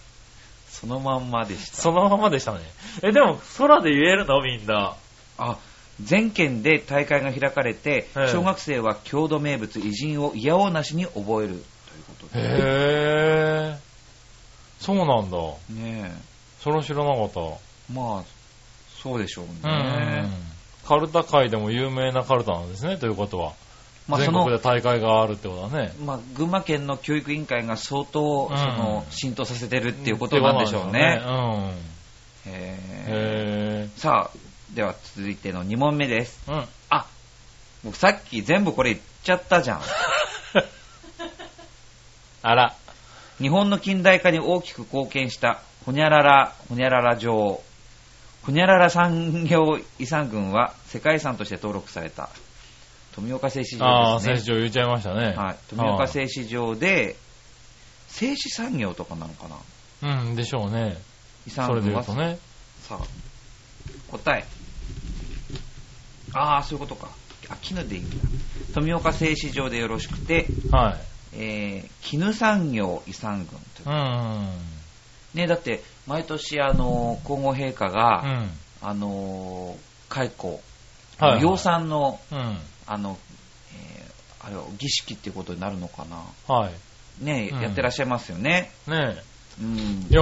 [0.70, 1.78] そのまんまでした。
[1.78, 2.60] そのままでしたね。
[3.04, 4.42] え、でも、空で言えるの？
[4.42, 4.96] みんな。
[5.38, 5.58] あ、
[6.02, 11.64] 全県で大会が開かれて、ええ小学生は郷土名物偉人を嫌おうなしに覚えるという
[12.08, 12.42] ことで。
[12.42, 13.78] へー。
[14.80, 15.38] そうなんだ。
[15.70, 16.12] ね
[16.64, 17.40] それは知らなかった。
[17.42, 17.58] え。
[17.94, 18.24] まあ、
[19.02, 20.22] そうでしょううね。
[20.22, 20.32] ん。
[20.88, 23.54] カルタ界でも有名なカルタなんですね、ということは。
[24.12, 25.94] まあ、その全国で、大会があるってことだね。
[26.04, 31.16] まあ、群馬県の教育委員会が相当、うんその、浸透させてるっていうことなんでしょうね。
[31.16, 31.82] ってことなんでしょ
[32.48, 33.84] うねへうん。
[33.86, 34.38] へさあ、
[34.74, 36.44] では続いての2問目です。
[36.48, 36.54] ー。
[36.54, 36.66] うん。
[36.90, 37.06] あ、
[37.84, 39.82] 僕さっき全部これ言っちゃったじゃん。
[42.44, 42.76] あら。
[43.40, 47.64] 日本の近代化に大きく貢献した、ほにゃらら、ほにゃらら城。
[48.44, 52.30] ほにゃらら産業遺産群は世界遺産として登録された。
[53.16, 54.38] 富岡製糸ああ、場ですね。
[54.38, 55.34] 選手言っちゃいましたね。
[55.36, 55.58] はい。
[55.70, 57.16] 富岡製糸場で、
[58.08, 59.48] 製紙産業とかなのか
[60.02, 60.22] な？
[60.24, 60.98] うん、でしょうね。
[61.48, 62.38] 遺産それで言うとね。
[62.82, 63.06] さあ、
[64.12, 64.46] 答え。
[66.34, 67.10] ああ、そういうことか。
[67.50, 68.16] あ、絹でいいんだ。
[68.74, 70.98] 富岡製糸場でよろしくて、はい。
[71.34, 73.48] えー、絹産業遺産群
[73.84, 73.92] というう。
[73.94, 74.48] ん。
[75.34, 78.52] ね、だって、毎年、あの、皇后陛下うが、ん。
[78.82, 79.78] あの、
[80.10, 80.48] 蚕、
[81.20, 82.60] はいはい養蚕の、うん。
[82.92, 83.18] あの、
[83.74, 84.12] えー
[84.44, 86.54] あれは儀式っていうことになるのかな？
[86.56, 87.24] はい。
[87.24, 88.72] ね、うんやってらっしゃいますよね。
[88.88, 89.18] ね
[89.62, 90.14] うんえ。
[90.14, 90.16] い。
[90.16, 90.22] や、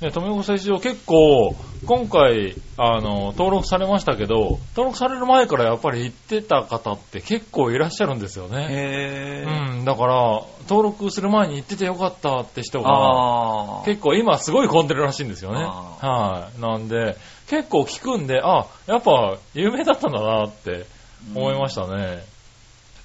[0.00, 8.68] ね、富岡製糸場結構、今回、あの、登録されましたけど、登録される前からやっぱり行ってた方って結構いらっしゃるんですよね。
[8.70, 9.78] へー。
[9.78, 13.82] うん、だから、登録する前に行っててよかったって人が。
[13.84, 15.64] 結構今すごい混んでるらしいんですよね。
[15.66, 16.60] あはい。
[16.60, 17.16] なんで、
[17.48, 20.86] 結構聞くんで、あ、やっぱ有名だったんだなって
[21.34, 22.24] 思いましたね。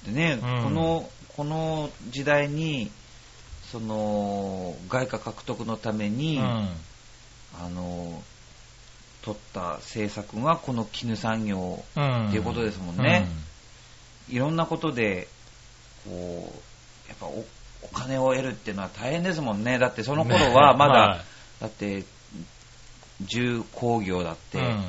[0.06, 2.90] でね、うんこの、この時代に、
[3.70, 6.42] その、外貨獲得のためうに、ん。
[6.42, 8.22] あの、
[9.22, 12.26] 取った政策がこの絹産業うん。
[12.28, 13.26] っていうことですもんね。
[14.28, 15.28] いろんなことで、
[16.04, 17.44] こう、やっぱお
[17.82, 19.78] お金を得るっていうのは大変ですもんね。
[19.78, 21.20] だってその頃はまだ、はい
[21.60, 22.04] だって、
[23.20, 24.84] 重工業だって、うん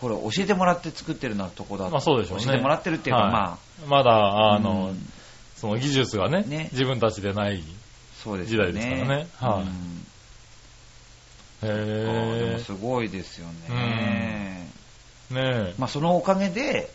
[0.00, 3.58] これ教えてもらって作ってるなとこだまあそうでしょうね教えてもらってるっていうか、はいま
[3.88, 5.12] まだ、あ、あの、うん
[5.56, 7.64] その技術がねね自分たちでない。
[8.24, 10.06] 時代ですからねはいうん
[11.62, 14.68] へでもぇすごいですよね。
[15.30, 15.74] ねえ。
[15.78, 16.90] まあそのおかげで、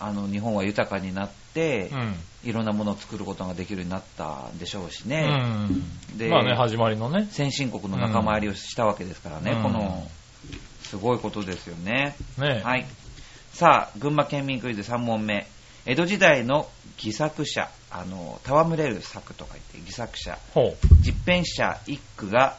[0.00, 2.14] あの日本は豊かになって、うん。
[2.44, 5.26] いろんなものを作ることができるようになったんでしょうしうね。
[5.26, 6.18] ん。
[6.18, 7.28] でまあね、始まりのね。
[7.30, 10.06] 先進国の仲間入りをしたわけですからね、うんこの、
[10.86, 12.16] すごいことですよね。
[12.38, 12.86] ねはい。
[13.52, 15.46] さあ、群馬県民クイズ3問目。
[15.84, 16.68] 江戸時代の
[16.98, 22.56] 戯作者、あの、戯れる作とか言って、戯作者、ほ実編者一句が、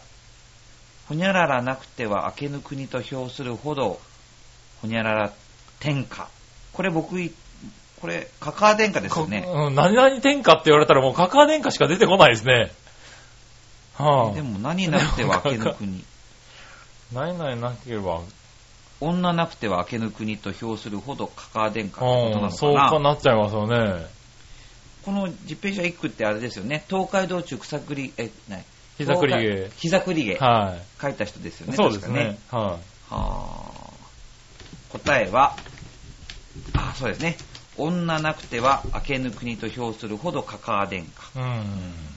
[1.09, 3.99] ほにゃららなくては明けぬ国と評するほど、
[4.81, 5.33] ほにゃらら
[5.79, 6.29] 天下。
[6.71, 7.33] これ僕い、
[7.99, 9.03] これ、カカア殿下う。
[9.03, 9.41] ですよね。
[9.41, 12.71] かうん何々天下って言われたらもうカカア殿下しか出てこないですね。
[13.95, 16.05] はでも何なくては明けぬ国。
[17.13, 18.21] 何々なければ、
[18.99, 22.89] 女なくては明けぬ国と評するほどカカア殿下ってことなうん、のそうかな。
[22.89, 24.05] かなっちゃいますよね。
[25.05, 26.83] この実編者一句ってあれですよね。
[26.89, 28.65] 東海道中草栗、え、ない。
[28.97, 30.35] 膝栗毛膝栗毛。
[30.43, 31.69] は書いた人ですよい。
[31.69, 31.75] ね。
[31.77, 32.39] そうですねね。。
[32.49, 33.87] ははあ。
[34.89, 35.55] 答えは、
[36.73, 37.37] あ、そうですね。
[37.77, 41.39] 女なくては明けぬ国と評するほどカカア殿下。
[41.39, 41.43] い。
[41.43, 42.16] うん。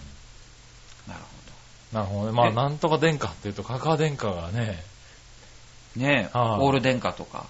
[1.92, 2.36] なるほどね。
[2.36, 4.82] まあ、えなんとか殿下って言うと、カカア殿下がね。
[5.96, 7.46] ねえ、はいオール殿下とか。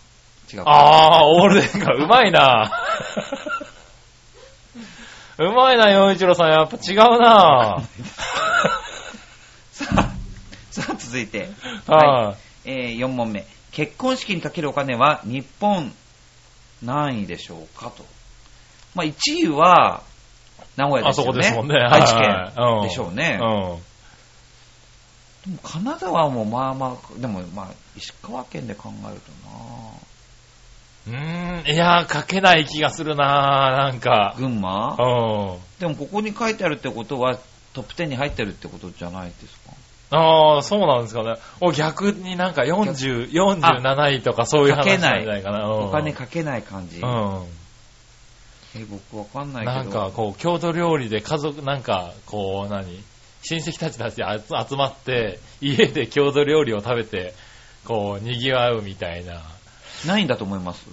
[0.52, 0.70] 違うか。
[0.70, 2.70] ああ、オール殿下、うまいな。
[5.38, 6.50] うまいな、洋一郎さん。
[6.50, 7.82] やっぱ違うな。
[9.72, 10.10] さあ、
[10.70, 11.50] さあ続いて。
[11.86, 13.46] はえー、4問目。
[13.72, 15.92] 結婚式にかけるお金は日本
[16.82, 18.04] 何位でしょうかと。
[18.94, 20.02] まあ、1位は
[20.76, 21.04] 名古い。
[21.06, 21.62] あそ屋ですよね。
[21.62, 21.78] こですもんね。
[21.78, 23.38] 愛知はい県でしょうね。
[23.40, 23.44] う
[23.76, 23.89] ん。
[25.46, 34.34] でも金沢もまあまあ、でもまあ、石川県で考えるとなうーん、いやー、書けない気がするなー、なんか。
[34.38, 34.96] 群馬？
[34.98, 35.58] うん。
[35.78, 37.38] でもここに書いてあるってことは、
[37.72, 39.72] トップ10に入ってるってことじゃないですか？
[40.12, 41.36] ああ、そうなんですかね。
[41.60, 45.64] お、逆になんか40、47位とかそういう話なんじゃないかな。
[45.66, 46.98] うんお金かけない感じ。
[47.00, 47.44] うん。
[48.76, 49.76] え、僕わかんないけど。
[49.76, 53.02] なんかこう、郷土料理で家族、なんかこう、何？
[53.42, 57.34] 親戚たちたち集集まって、家で郷土料理を食べて、
[57.84, 59.42] こう、賑わうみたいな。
[60.06, 60.86] ないんだと思います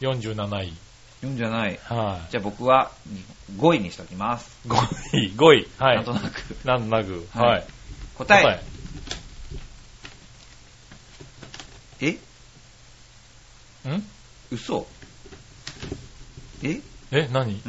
[0.00, 0.72] ？47位。
[1.22, 1.78] ?4 じゃない。
[1.84, 2.90] はじゃあ僕は
[3.56, 4.58] 5位にしておきます。
[4.64, 4.68] い。
[4.68, 4.76] 5
[5.16, 5.68] 位、5位。
[5.78, 6.12] はないんと。
[6.12, 6.56] なく。
[6.64, 7.26] なんとなく。
[7.32, 7.66] はいはい。
[8.14, 8.62] 答え。
[12.00, 12.18] え
[13.84, 13.88] え？
[13.88, 14.04] ん？
[14.50, 14.86] 嘘
[16.62, 16.80] え？
[17.10, 17.60] え、何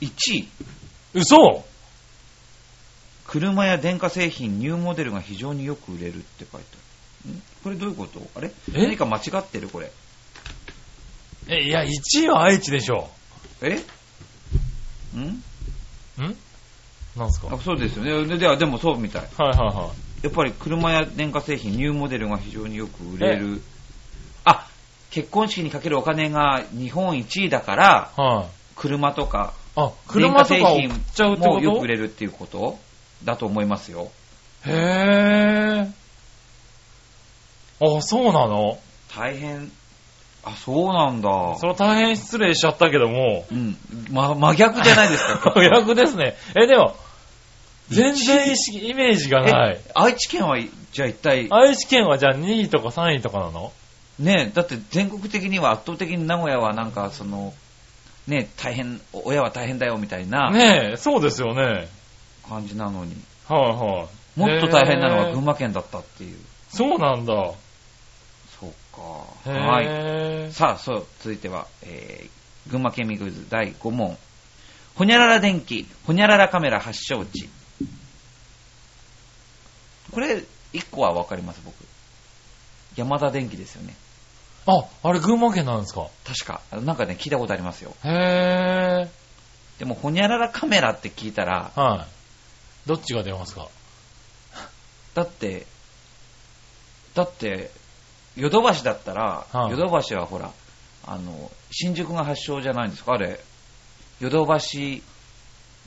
[0.00, 0.48] ?1 位。
[1.14, 1.64] 嘘
[3.30, 6.66] 車や電化製品ニューモデルが非常によく売れるって書いて
[7.24, 7.34] ある。
[7.34, 7.42] ん？
[7.62, 8.20] これどういうこと？
[8.34, 8.50] あれ？
[8.74, 8.82] え？
[8.82, 9.92] 何か間違ってるこれ？
[11.48, 13.08] え、いや、1位は愛知でしょ。
[13.62, 13.76] え？
[15.16, 15.20] ん？
[15.20, 15.42] ん？
[17.16, 17.46] なんすか？
[17.46, 18.26] はあそうですよね。
[18.26, 19.22] でではでもそうみたい。
[19.22, 19.90] いはいは
[20.24, 23.62] やっぱり車や電化製品、ニューモデルが非常によく売れる。
[24.44, 24.66] あ、
[25.12, 28.20] 結婚式にかけるお金が日本1位だから、い。
[28.20, 28.46] はい。
[28.74, 32.78] 車とか、あ、電車とか売っ化製品ちゃうってこもよくと売れるっていうこと？
[33.24, 34.10] だと思いますよ。
[34.66, 35.90] へー。
[37.80, 38.78] あ、そうなの？
[39.16, 39.70] 大変。
[40.44, 41.28] あ、そうなんだ。
[41.58, 43.44] それは大変失礼しちゃったけども。
[43.50, 43.76] うん。
[44.10, 45.52] ま、真逆じゃないですか。
[45.56, 46.36] 真逆ですね。
[46.56, 46.96] え、でも、
[47.90, 49.80] 全然意識、イメージがない。
[49.84, 50.58] え愛知県は、
[50.92, 53.72] じゃあ一体、愛知県はじゃあ2位とか3位とかなの？
[54.18, 57.54] ねだって全国的には圧倒的に名古屋はなんかその、
[58.26, 61.88] ね大変、親は大変だよみたいなねえ、そうですよね。
[62.50, 63.14] 感じなのに、
[63.48, 64.40] はいはい。
[64.40, 66.38] もっと大変なのはへー群馬県だったっていう。
[66.70, 67.32] そうなんだ。
[68.60, 69.50] そうか。
[69.50, 69.86] へはい。
[69.86, 74.18] ーさあ、そう、続いては、えー、群馬県民クイズ第5問。
[74.96, 77.48] ほにゃらら電気、ほにゃららカメラ発祥地。
[80.12, 81.74] これ、1個はわかります、僕。
[82.96, 83.94] 山田電機ですよね。
[84.66, 86.08] あ、あれ群馬県なんですか？
[86.26, 86.60] 確か。
[86.80, 87.94] なんかね、聞いたことありますよ。
[88.04, 89.08] へ
[89.78, 91.80] でも、ほにゃららカメラって聞いたら、ー。
[91.80, 92.06] はい。
[92.90, 93.68] どっちが出ますか？
[95.14, 95.64] だって、
[97.14, 97.70] だって、
[98.36, 99.70] ヨドバシだったら、はい。
[99.70, 100.50] ヨドバシはほら、
[101.06, 103.12] あの、新宿が発祥じゃないんですか？
[103.12, 103.38] あれ、
[104.18, 105.04] ヨドバシ、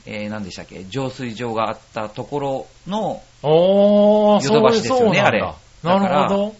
[0.06, 0.84] えー、何でしたっけ？
[0.86, 5.26] 浄水場があったところのおー、ヨドバシですよねそうなんだ。
[5.26, 5.40] あれ。
[5.82, 6.54] なるほ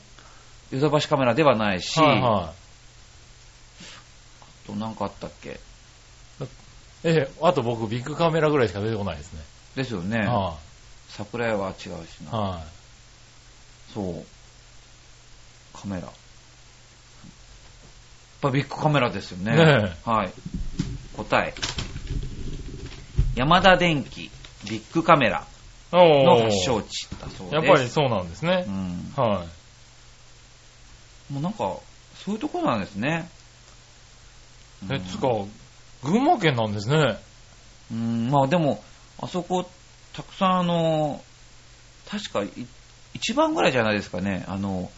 [0.73, 2.05] ヨドバシカメラではないし、ど。
[2.05, 2.53] はいはあ
[4.67, 5.53] と何かあったっけ？
[5.53, 5.55] い。
[7.05, 9.41] ええ、あと僕ビッグカメラぐらいしか出てこないですね。
[9.77, 10.27] ですよね。
[10.27, 10.57] は
[11.09, 12.25] 桜屋は違うしい。
[12.25, 12.31] な。
[12.31, 12.63] は
[13.93, 14.25] そう。
[15.73, 16.03] カメラ。
[16.03, 16.11] やっ
[18.41, 19.57] ぱビッグカメラですよね。
[19.57, 20.33] ねはい。
[21.17, 21.55] 答え。
[23.37, 24.31] 山田電機
[24.69, 25.45] ビッグカメラ
[25.93, 27.55] のー発祥地だそうです。
[27.55, 28.71] やっぱりそうなんですねう。
[28.71, 29.13] ん。
[29.17, 29.45] は
[31.31, 31.59] もうなんか、
[32.25, 33.29] そういうところなんですね。
[34.89, 34.93] い。
[34.93, 35.29] え、うんつうか、
[36.03, 37.19] 群馬県なんですね。
[37.93, 38.83] うん、まあでも、
[39.21, 39.69] あそこ、
[40.13, 41.23] たくさんあの、
[42.09, 42.67] 確かい
[43.15, 44.91] 一番ぐらいじゃないですかね、あの、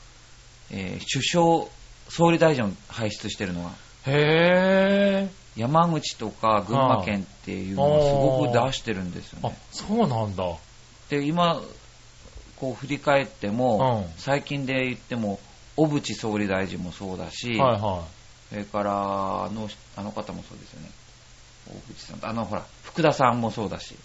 [0.70, 1.66] えー首相、
[2.08, 3.72] 総理大臣を輩出してるのは。
[4.06, 9.46] へ山口とか群馬県っていうのをすごく出してるんですよー。
[9.48, 10.44] あね。、そうなんだ。
[11.08, 11.60] で、今、
[12.56, 15.40] こう振り返っても、うん最近で言っても、
[15.76, 18.04] 小渕総理大臣もそうだし、はいは
[18.48, 20.90] それからあの、あの方もそうですよね。
[21.66, 23.96] 小渕さんと、あの、ほら、福田さんもそうだし、い。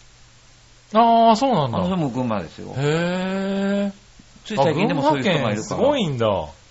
[0.94, 1.78] あー、そうなんだ。
[1.78, 2.74] あの人も群馬ですよ。
[2.76, 3.92] へー。
[4.46, 5.88] つい最近でもそういう人がいるすから。
[5.88, 6.28] ごいんだ。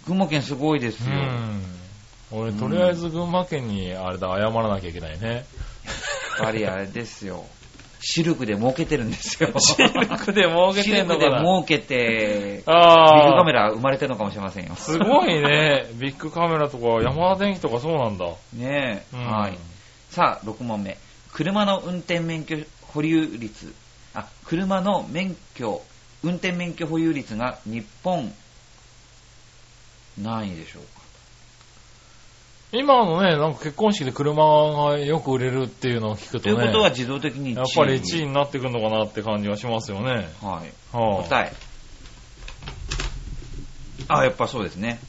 [0.07, 1.21] 群馬県すごいですうよ。
[1.21, 1.63] ん。
[2.33, 5.29] 俺、とりあえず群馬県に、あれだ、謝らなきゃいけないね。
[5.29, 5.45] やっ
[6.47, 7.45] ぱりあれですよ。
[8.03, 9.51] シルクで儲けてるんですよ。
[9.59, 11.41] シルクで儲けシルクでてんのかな。
[11.43, 12.65] 儲けて、ビッグ。
[12.65, 14.75] カメラ生まれてるのかもしれませんよ。
[14.75, 15.87] すごいね。
[15.95, 18.27] ビッグカメラとか、山田電機とかそうなんだ。
[18.55, 19.59] ねえ、うんはい。
[20.11, 20.99] さあ、6問目。
[21.33, 23.73] 車の運転免許保有率。
[24.15, 25.83] あ、車の免許、
[26.23, 28.33] 運転免許保有率が日本、
[30.21, 31.01] 何位でしょうか？
[32.73, 36.55] 今のね、なんか結婚式で車がよく売れるっていうのを聞くとね。
[36.57, 37.57] ということは自動的に1位に。
[37.57, 40.29] やっぱり1位になってくるのかなって感じがしますよね。
[40.41, 40.73] はい。
[40.97, 41.53] は答え。
[44.09, 45.01] あ、やっぱそうですね。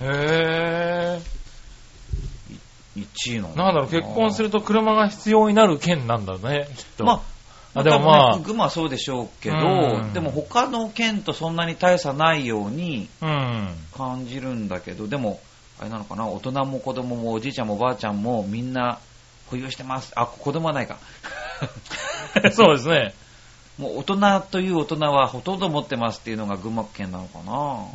[0.00, 1.20] あ、へ
[3.06, 3.48] 1位の。
[3.50, 3.56] ぇー。
[3.56, 7.04] なんだろう、結婚すると車が必要になる県なんだね、きっと。
[7.04, 7.22] ま
[7.74, 13.68] あ、あでもまあ群馬はそうでしょうけど、うんでも他の県とそんなに大差ないようにうん。
[13.96, 15.40] 感じるんだけど、でも、
[15.80, 18.98] あれなのかな、大人も子供もおじいちゃんもおばあちゃんもみんな
[19.50, 20.12] 保有してます。
[20.16, 20.98] あ、子供はないか。
[22.52, 23.14] そうですね。
[23.78, 27.38] もう大人という大人はほとんど持ってますっていうのが群馬県なのか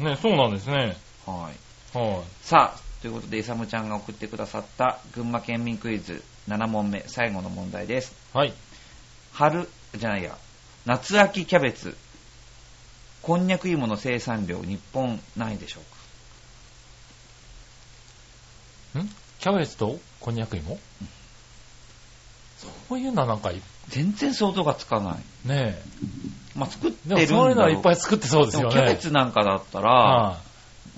[0.01, 0.11] な。
[0.11, 0.95] ね、そうなんですね。
[1.25, 1.49] は
[1.93, 1.97] い。
[1.97, 8.15] はさあ、ということで、イサムちゃんが送ってくださった群馬県民クイズ7問目、最後の問題です。
[8.33, 8.37] い。
[8.37, 8.53] はい。
[9.33, 10.37] 春、じゃないや、
[10.85, 11.97] 夏秋キャベツ、
[13.21, 15.81] こんにゃく芋の生産量、日本何位でしょ
[18.93, 19.03] うか？
[19.03, 19.09] ん？
[19.39, 20.79] キャベツとこんにゃく芋？
[22.89, 25.49] そういうのはなんかい、全然想像がつかない。
[25.49, 25.77] ね
[26.55, 27.09] まあ、作ってえ。
[27.09, 28.73] るんだろでもそういうのはいっぱい作ってそうですよね。
[28.73, 30.39] キャベツなんかだったら、は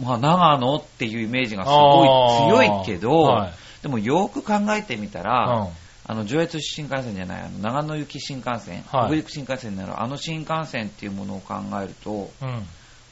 [0.01, 3.53] まあ、長野っていうイメージがいすごい強いけど、はい。
[3.81, 5.69] でもよく考えてみたら、うん
[6.07, 12.67] あの上越新幹線じゃないあの長野行き新幹線、はい北陸新幹線になるあの新幹線っていうものを考えるとうん。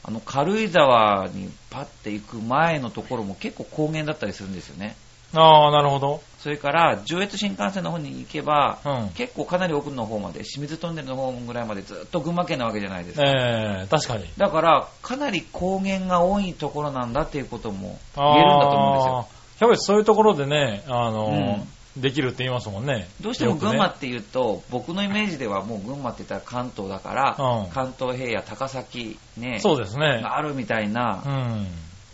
[0.06, 4.96] あの軽井沢にパッて行く前のところも結構高原だったりするんですよね
[5.34, 6.22] ああ、なるほど。
[6.38, 9.08] それから上越新幹線の方に行けば、うん。
[9.10, 14.26] 結構かなり奥の方まで清水トンネルの方ぐらいまでずっと群馬県なわけじゃないですか、ええ確かに。
[14.36, 21.64] だからかなり高原が多いところなんだっていうことも言えるんだと思うんですよキャベツそういうところでね、あのー
[21.96, 23.06] できるって言いますもんね。
[23.20, 30.20] どうしても群馬っていうと、僕のイメージではもう群馬って言ったら関東だから、うん関東平野、高崎、ね、そうですね。
[30.20, 31.68] があるみたいうな、ん。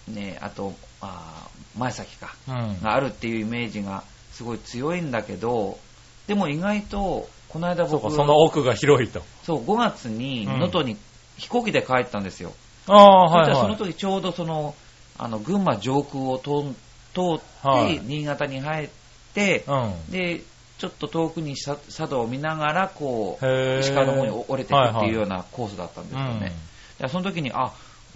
[0.09, 2.83] ね、あと、あー前崎か、うん。
[2.83, 5.79] があるっていうイメージがすごい強いんだけど、
[6.27, 9.23] でも意外と、この間僕、その奥が広いと。
[9.43, 10.97] そう5月に能登に
[11.37, 12.53] 飛行機で帰ったんですよ。
[12.87, 13.93] ああ、はいそしたらそのはい。
[13.93, 14.75] 時ちょうどその、
[15.19, 16.71] あの、群馬上空を通っ
[17.13, 18.89] て、はい新潟に入っ
[19.35, 20.11] て、うん。
[20.11, 20.43] で、
[20.79, 26.53] ちょっと遠くにさ佐渡を見ながら、こう、石川の方に折れていくっていうようはなコースだったんですいはいよね。
[26.99, 27.73] でその時に、あ、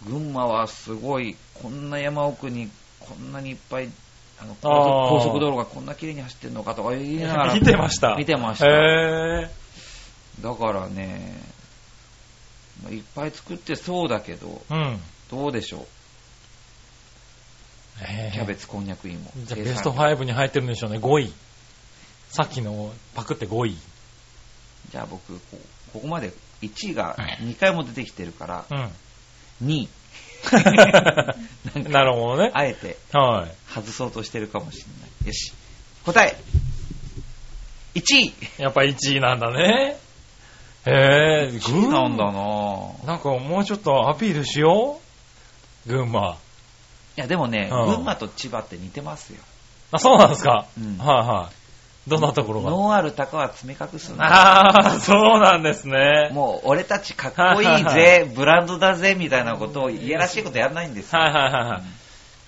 [0.06, 2.70] 群馬はすごい、こんな山奥に
[3.08, 3.88] こんなにいっぱい、
[4.40, 8.16] あの高速道路がこんな綺麗に走ってるのかとか言いながら、 見てました。
[8.16, 9.50] 見てましたへ
[10.40, 11.40] だからね、
[12.82, 14.74] まあいっぱい作ってそうだけど、え。
[14.74, 15.00] うん。
[15.30, 15.86] どうでしょう、
[18.32, 19.30] キャベツ、こんにゃく芋。
[19.44, 21.32] じゃあベスト5に入ってるんでしょうね、5位。
[22.28, 23.76] さっきのパクって5位。
[24.90, 25.58] じゃあ僕、こ
[25.92, 28.74] ここまで1位が2回も出てきてるから、う
[29.64, 29.66] ん。
[29.68, 29.88] 2位、
[31.90, 32.50] なるほどね。
[32.54, 33.72] あえてはい。
[33.72, 35.26] 外そうとしてるかもしれない。
[35.28, 35.52] よし。
[36.04, 36.36] 答え
[37.94, 39.96] !1 位やっぱ1位なんだね。
[40.86, 43.06] へえ、!1 位なんだなぁ。
[43.06, 45.00] なんかもうちょっとアピールしよ
[45.86, 46.36] う群馬。
[47.16, 49.38] いや、でもね、うん群馬と千葉って似てますよ。
[49.92, 51.63] あ、そうなんですか、うんはいはい。
[52.06, 52.70] どんなところが？
[52.70, 56.30] ノーアルタカは爪隠すんだああ、そうなんですね。
[56.32, 61.20] もう、俺たちかっこいいぜ、 ブランドだぜ、みたいなことを、いやらしいことやらないんですよ。
[61.20, 61.82] はいはいはいはい。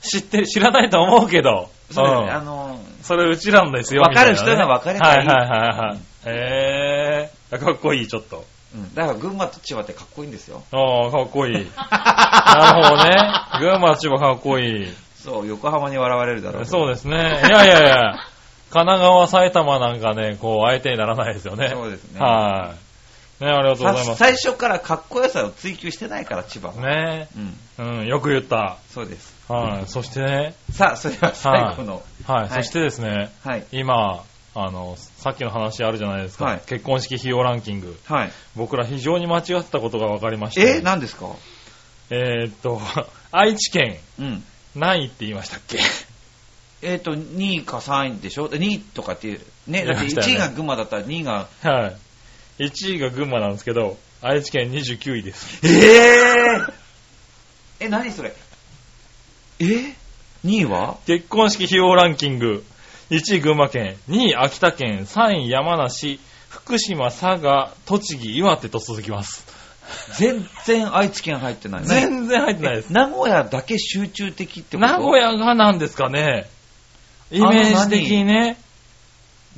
[0.07, 1.71] 知ってる、知らないと思うけど。
[1.90, 4.03] そうですね、んあの、それうちなんですよ。
[4.03, 5.99] わかる人みたいなねがわかればいいはいはいはいはい。
[6.27, 8.45] へえ、かっこいい、ちょっと。
[8.75, 10.62] うん、だから群馬と千葉ってかっこいいんですよ。
[10.73, 11.55] ああ、かっこいい。
[11.79, 13.16] なるほどね。
[13.61, 14.95] 群馬、千葉かっこいい。
[15.23, 16.66] そう、横浜に笑われるだろう。
[16.66, 17.16] そうですね。
[17.16, 18.14] いやいやいや、
[18.71, 21.71] 神奈川、埼玉なんかね、こう、相手にならないですよね。
[21.71, 22.75] そうですねは
[23.41, 23.45] い。
[23.45, 24.19] ね、ありがとうございさます。
[24.19, 26.75] 最初からかっこよさを追求してないから、千葉は。
[26.75, 27.29] ね
[27.79, 28.79] うん、うん、よく言った。
[28.93, 29.35] そうです。
[29.49, 29.87] はい。
[29.87, 30.21] そして？
[30.21, 32.41] ね、さあ、それでは最後の、はい。
[32.43, 33.65] はいそしてですね、はい。
[33.73, 34.25] 今、
[34.55, 36.47] あの、さっきの話あるじゃないですか。
[36.47, 37.97] はい結婚式費用ランキング。
[38.07, 38.33] はい。
[38.57, 40.79] 僕ら非常に間違ってたことが分かりまして。
[40.79, 41.27] え、何ですか？
[42.09, 42.81] えーっと、
[43.33, 44.45] 愛知県うん。
[44.75, 45.79] 何位って言いましたっけ？
[46.88, 49.40] えっ、と、2位か3位でしょ ?2 位とかっていう。
[49.66, 51.49] ね、だって1言いましたよね位が群馬だったら2位が。
[51.62, 51.92] は
[52.59, 52.64] い。
[52.64, 55.61] 1位が群馬なんですけど、愛知県29位です。
[55.66, 56.72] えー、
[57.81, 58.33] え、何それ？
[59.59, 59.94] え ?2
[60.44, 60.96] 位は？
[61.07, 62.64] 結婚式費用ランキング。
[63.11, 66.18] 1位群馬県、2位秋田県、3位山梨、
[66.49, 69.44] 福島、佐賀、栃木、岩手と続きます。
[70.18, 71.85] 全然愛知県入ってない。
[71.85, 72.92] 全然入ってないです。
[72.92, 74.88] 名古屋だけ集中的ってこと？
[74.88, 76.49] 名古屋がなんですかね。
[77.31, 78.59] イメージ的にね。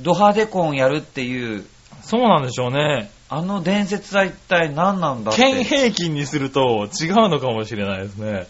[0.01, 1.65] ド派手婚やるっていう、
[2.01, 3.11] そうなんでしょうね。
[3.27, 5.41] あの伝説は一体何なんだって。
[5.41, 8.47] 県平均にすると違うのかもしれないですね。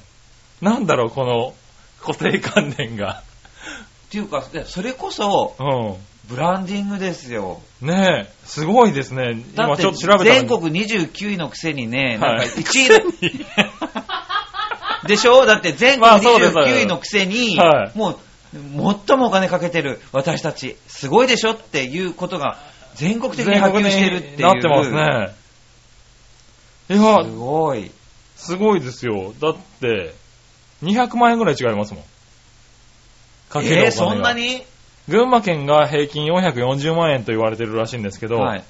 [0.62, 1.54] なんだろう、この
[2.02, 3.24] 固定観念が。
[4.08, 5.98] っていうか、いやそれこそ、う
[6.30, 7.62] ブランディングですよ。
[7.82, 7.88] ん。
[7.88, 9.26] ねえ、すごいですね。
[9.26, 12.90] だって今ちょっと調べたら全国29位のくせにね、なんかはい1位
[15.04, 15.46] の、でしょ？
[15.46, 18.18] だって全国まあそうです29位のくせに、はいもう、
[18.52, 22.58] 最もお金かけてる私たち、すごいでしょっていうことが
[22.96, 24.42] 全国的に波及してるっていう。
[24.42, 25.36] なってますね。
[26.90, 27.92] いやす、ごい。
[28.36, 29.34] すごいですよ。
[29.40, 30.14] だって、
[30.84, 32.04] 200万円ぐらい違いますもん。
[33.50, 34.64] かけるお金がえー、そんなに？
[35.08, 38.64] 群馬県が平均440万円と言われてるらしいんですけど、はい。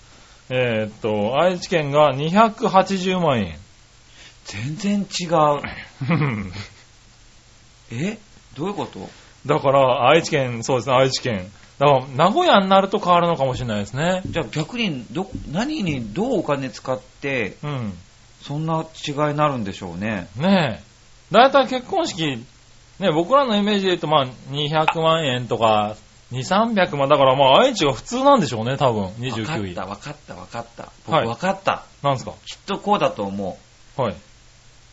[0.50, 3.58] えーっと、愛知県が280万円。
[4.46, 5.62] 全然違う。
[7.92, 8.18] え？
[8.58, 9.10] どういうこと？
[9.46, 11.50] だから、愛知県、そうですね、愛知県。
[11.80, 14.22] だから、名古屋になると変わるのかもしれないですね。
[14.26, 17.94] じゃあ逆にど、何にどうお金使って、うん。
[18.42, 20.28] そんな違いになるんでしょうね。
[20.38, 20.84] ねえ。
[21.34, 22.44] だいたい結婚式、
[23.00, 25.96] ね、僕らのイメージで言うと、まあ、200万円とか、
[26.34, 27.08] 2、300万。
[27.10, 29.04] だから、まあ、愛知が普通なんでしょうね、多分。
[29.04, 29.72] わか29位。
[29.72, 30.84] った、わかった、わかった。
[30.84, 31.84] はい僕わかった。
[32.04, 32.32] なんですか？
[32.46, 33.58] きっとこうだと思
[33.98, 34.02] う。
[34.02, 34.16] はい。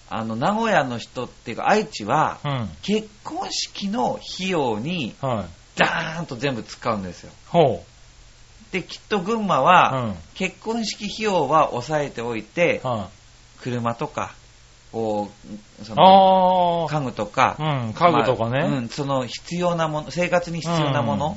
[0.09, 2.69] あの、名古屋の人っていうか、愛知は、うん。
[2.83, 5.45] 結婚式の費用に、はい。
[5.79, 7.33] ダーンと全部使うんですよ。
[7.49, 7.85] ほ
[8.73, 9.65] で、きっと群馬う。
[9.65, 10.15] は、うん。
[10.35, 13.11] 結婚式費用は抑えておいて、は
[13.61, 14.35] 車とか、
[14.93, 15.31] こ
[15.81, 15.97] う、そい。
[15.97, 17.87] の、あ家具とか、あ。
[17.87, 17.93] うん。
[17.93, 18.61] 家具とかね。
[18.61, 21.37] まあうん、その必要なもの、生活に必要なもの、うん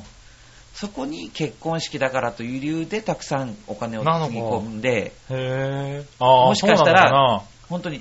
[0.80, 6.04] そこに結婚式だからという理由でたくさんお金をつぎ込んで、へえ。
[6.18, 8.00] ああ、もしかしたら本当に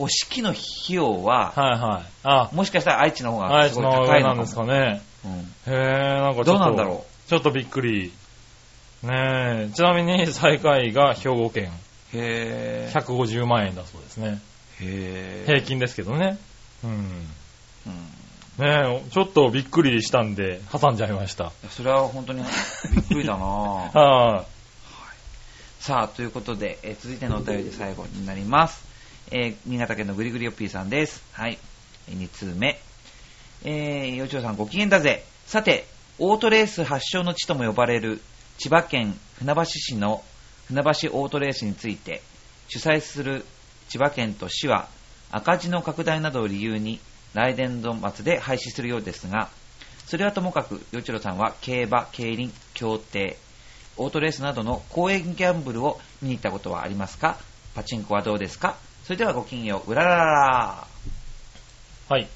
[0.00, 2.04] お式の費用は、かなはいはい。
[2.24, 4.78] あ、もしかしたら愛知の方が愛知すごいの上なんです高いのかも。
[4.82, 5.02] かね。
[5.24, 6.44] うんへえ、なんかちょっと。
[6.44, 8.12] どうなんだろちょっとびっくり。
[9.02, 9.70] ねえ。
[9.74, 11.70] ちなみに最下位が兵庫県。
[12.14, 12.16] う。
[12.16, 14.40] へー150万円だそうですね。
[14.80, 16.38] へー平均ですけどね。
[16.82, 16.90] うん。
[16.90, 18.20] うん
[18.58, 21.50] ねえ、ちょっとびっくりしたんで、挟んじゃいました。
[21.70, 22.42] それは本当に
[22.92, 24.44] びっくりだな は
[25.78, 28.89] さあ、ということで、えー続いてのお便りで最後になります。
[29.32, 31.22] えー新潟県のぐりぐりよっぴーさんです。
[31.32, 31.58] はい。
[32.08, 32.80] 2通目。
[33.64, 35.24] えー、よちろさんご機嫌だぜ。
[35.46, 35.86] さて、
[36.18, 38.20] オートレース発祥の地とも呼ばれる
[38.58, 40.24] 千葉県船橋市の
[40.66, 42.22] 船橋オートレースについて、
[42.68, 43.44] 主催する
[43.88, 44.88] 千葉県と市は
[45.30, 46.98] 赤字の拡大などを理由に
[47.34, 49.48] 来年度末で廃止するようですが、
[50.06, 53.36] それはともかく、よちろさんは競馬、競輪、競艇、
[53.96, 57.38] オートレースなどの公営ギャンブルを見に行ったことはありますか？
[57.76, 58.76] パチンコはどうですか？
[59.10, 59.90] それではごきげんよう。
[59.90, 60.86] うららら。
[62.08, 62.28] はい。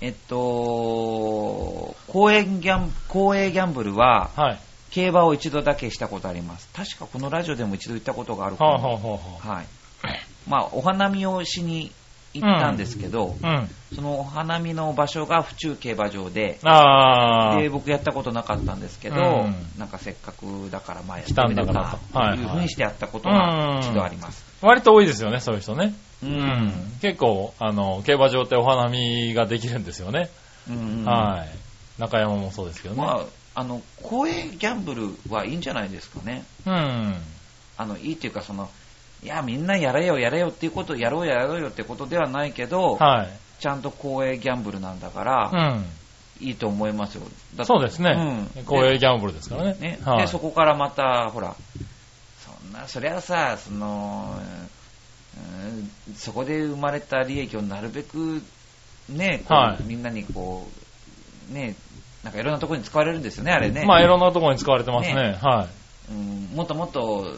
[0.00, 4.58] えっと、公営ギャン、公営ギャンブルは、はい。
[4.92, 6.70] 競馬を一度だけしたことあります。
[6.72, 8.94] 確かこのラジオでも一度言ったことがあるかはあ、も。
[8.94, 9.66] はあはあははい。
[10.48, 11.92] まあ、お花見をしに
[12.32, 13.68] 行ったんですけど、あ、うん。
[13.94, 16.58] そのお花見の場所が府中競馬場で。
[17.60, 24.51] で、僕やったことなかったんですけど、うんなんかせっかくだからまあやってみるだかとはいうふうにしてやったことがうん一度あります。
[24.62, 25.94] 割と多いですよね、そういう人ね。
[26.22, 26.72] ううん。
[27.00, 30.30] 結構、あの、競馬場ってお花見ができるんですよね。
[30.70, 32.00] うんはい。
[32.00, 33.02] 中山もそうですけどね。
[33.02, 33.20] ま
[33.54, 36.44] あ、あの、公営ギャンブルはいいんじゃないですかね。
[36.66, 37.14] うん。
[37.76, 38.70] あの、いいっていうか、その、
[39.22, 43.28] いや、みんなやれよ、やれよっていうこと、やろうやろうよってことではないけど、はい。
[43.60, 46.46] ちゃんと公営ギャンブルなんだから、うん。
[46.46, 47.22] いいと思いますよ。
[47.64, 48.48] そうですね。
[48.56, 49.76] うん公営ギャンブルですからね。
[49.78, 51.54] ね、はいで、そこからまた、ほら、
[52.72, 54.70] な、そりゃさ、その、うん
[56.16, 58.42] そこで生まれた利益をなるべく、
[59.08, 60.68] ね、はいみんなにこ
[61.50, 61.74] う、ね、
[62.22, 63.84] なんかいろんなところに使われるんですよね、あれね。
[63.86, 65.14] まあ、いろんなところに使われてますね。
[65.14, 65.68] ねは
[66.10, 67.34] うん、もっともっと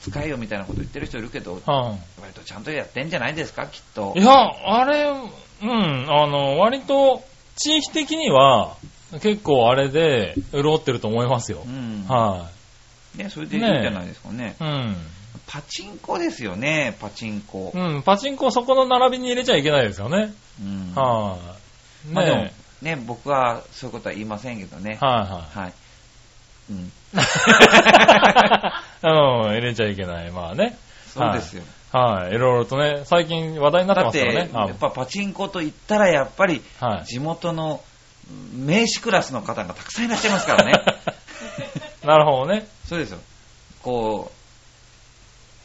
[0.00, 1.60] 使えよみたいなこと言ってる人いるけど、い。
[1.66, 4.20] は割とちゃんとやってんじゃないですか、きっとい。
[4.20, 4.24] い。
[4.24, 4.32] や、
[4.66, 5.10] あれ、
[5.62, 7.22] うん、あの、割と、
[7.56, 8.76] 地域的には、
[9.20, 11.68] 結構あれで、潤ってると思いますよう。
[11.68, 12.04] ん。
[12.08, 12.48] は
[13.14, 14.56] ね、それでいいんじゃないですかね。
[14.60, 14.64] い。
[14.64, 14.96] うん。
[15.46, 17.72] パチンコですよね、パチンコ。
[17.74, 20.32] うん、パチンコそこの並びに入れちゃいけないですよね。
[20.60, 21.38] うんは
[22.06, 22.08] い。
[22.12, 24.98] まあでもねね、僕はそういうことは言いませんけどね。
[25.00, 25.58] はいはい。
[25.58, 25.72] はい。
[26.70, 26.76] うん。
[29.02, 29.06] う
[29.46, 30.32] ん、入れちゃいけない。
[30.32, 30.76] まあね。
[31.06, 31.62] そうですよ。
[31.92, 32.34] はい。
[32.34, 34.50] いろいろとね、最近話題になってますからね。
[34.52, 36.60] やっぱパチンコと言ったらやっぱり。
[37.04, 37.80] 地元の
[38.52, 40.72] 名士クラスの方がたくさんいらっしゃいますからね。
[42.04, 42.66] なるほどね。
[42.92, 43.18] そうですよ。
[43.82, 44.30] こ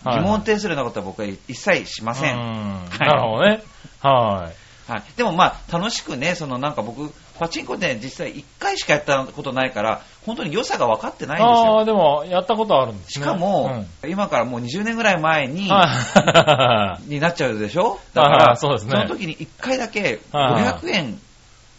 [0.06, 2.36] う、はい疑問呈するようなことは僕は一切しません。
[2.36, 3.62] うんはいなるほどね。
[4.02, 4.50] は
[4.88, 4.92] い。
[4.92, 11.80] はい、でもまあ、楽しくね、そのなんか僕、パチンコで実際1回しかやったことないから、本当に良さが分かってないんですよ。
[11.80, 13.26] ああ、でも、やったことあるんですしね。
[13.26, 17.10] かも、今からもう20年ぐらい前に、うん、はい。
[17.12, 18.00] になっちゃうでしょ？
[18.14, 21.20] だかあら、ーそうですねの時に1回だけはい500円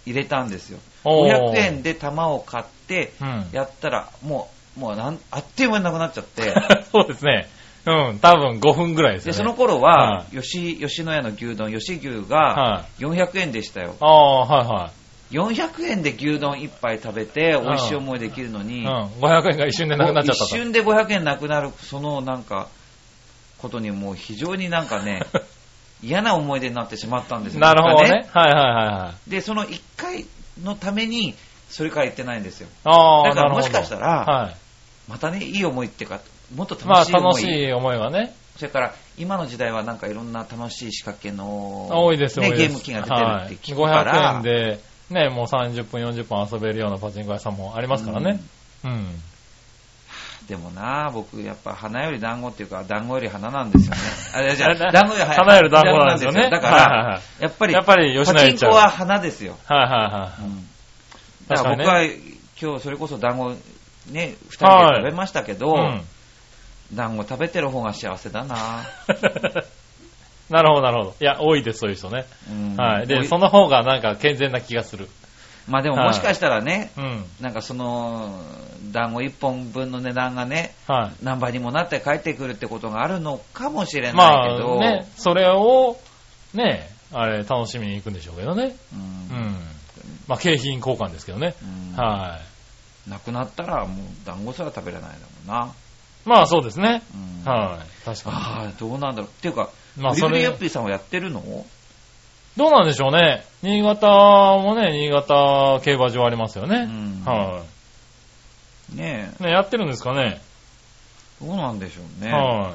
[0.05, 0.79] 入れたんですよ。
[1.05, 3.49] おー500円で玉を買って、うん。
[3.53, 6.55] やったら、もう、もうなんあっという間になくなっちゃって、
[6.93, 7.49] そうですね。
[7.87, 9.33] うん、多分5分ぐらいですね。
[9.33, 13.95] その頃はは、吉、吉野家の牛丼、吉牛がは400円でしたよ。
[14.01, 15.35] ああ、はいはい。
[15.35, 20.45] 400円で牛丼1杯食べて、美味しい思いできるのに、うん、500円が一瞬でなくなっちゃったと。
[20.45, 22.69] 一瞬で500円なくなる、そのなんか、
[23.59, 25.23] ことにもう非常になんかね、
[26.03, 27.61] 嫌な思い出になってしまったんですよ。
[27.61, 28.29] なるほど僕はね。
[28.33, 29.31] はいはいはいはい。
[29.31, 30.27] で、その1回
[30.63, 31.35] のために、
[31.69, 32.69] それから言ってないんですよ。
[32.85, 33.63] ああ、だからも。
[33.63, 34.68] しかしたらはい。
[35.09, 36.21] またね、いい思いっていうか、
[36.55, 37.25] もっとまあ、楽しい思い。
[37.25, 38.35] 楽しい思いはね。
[38.57, 44.81] それから、今の時代はなんかいろんな楽しい仕掛けの、多いですよ、ね、ゲーム機が出てるって聞くから、はい、500円で、
[45.11, 48.41] ね、もう30分、40分遊べるようなパチンコ屋さんもありますからね。
[48.85, 49.23] うん。
[50.49, 54.01] でもな僕やっぱ花より団子っていうか団子より花なんですよね。
[54.35, 59.59] あれじゃ 団子より花より団子なんですよねだかはいはいはら、やっぱり、やっぱり吉野家行っちゃうパチンコは花ですよ。
[59.67, 60.45] はいはいはい。
[60.45, 60.69] うん
[61.49, 62.03] だから僕は
[62.61, 63.55] 今日それこそ団子
[64.11, 66.03] ね、二人で食べましたけど、うん。
[66.95, 68.83] 団子食べてる方が幸せだな
[70.49, 71.15] なるほど、なるほど。
[71.21, 72.25] いや、多いです、そういう人ね。
[72.51, 73.07] うんはい。
[73.07, 75.09] で、その方がなんか健全な気がする。
[75.67, 77.25] まあでもはいもしかしたらね、うん。
[77.41, 78.43] なんかその、
[78.91, 84.13] 団子一本分の値段がね、は何倍にもなって帰ってくるってことがあるのかもしれい。
[84.13, 85.99] なまいけど、あ、ね、それを、
[86.55, 88.75] ね、あれ、楽しみに行くんでしょうけどね。
[88.95, 89.57] ううんん。
[90.27, 91.55] まあ、景品交換ですけどね。
[91.63, 92.39] うんは
[93.09, 95.11] なくなったらもう団子すら食べれない
[95.47, 95.73] だもんな。
[95.73, 96.29] い。
[96.29, 97.03] まあ、そうですね。
[97.15, 98.05] うんはい。
[98.05, 99.25] 確かああ、どうなんだろう。
[99.27, 101.41] っていうか、まあそれヨッピーさんはやってるの？
[101.41, 101.65] に。
[102.57, 103.45] どうなんでしょうね。
[103.63, 104.07] 新潟
[104.59, 106.87] もね、新潟競馬場ありますよね。
[106.89, 107.63] うんは
[108.95, 109.43] ねい。
[109.43, 110.41] ね、やってるんですかね。
[111.43, 112.33] え、どうなんでしょうね。
[112.33, 112.75] は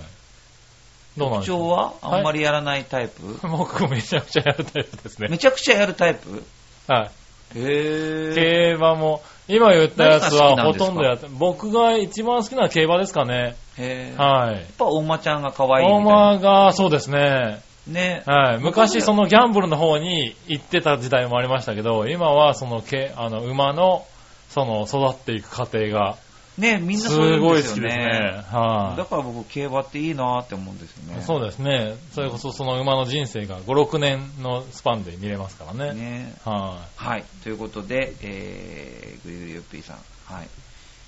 [1.16, 1.20] い。
[1.20, 5.28] どうなんでしょうはあんまりやらないタイプ、 僕めちゃくちゃやるタイプですね。
[5.30, 6.44] めちゃくちゃやるタイプ？
[6.88, 7.12] はい。
[7.54, 13.56] 競馬も、今言ったやつはほとんどやって、僕が一番好きなのは競馬ですかね。
[13.78, 14.56] へはい。
[14.56, 16.02] っぱ大間ちゃんが可愛い大。
[16.02, 17.62] 間が、そうですね。
[17.88, 18.58] ねはい。
[18.58, 24.06] 僕昔そのギャンブルの方に行ってた時代もありましたけど、今はそのけ、あの、馬の、
[24.50, 26.16] その、育っていく過程が、
[26.58, 28.44] ねみんなすそう言うんごいですよ好きですねね。。
[28.52, 28.98] はい。
[28.98, 31.22] だから僕、競馬っていいなって思うんですよね。
[31.22, 31.96] そうですね。
[32.14, 35.94] それこそその馬の人生が5、6年のスパンで見れますからね。
[35.94, 37.24] ねははい。
[37.44, 39.98] ということで、えー、グリグリヨッピーさん。
[40.26, 40.46] はい。
[40.46, 40.48] い。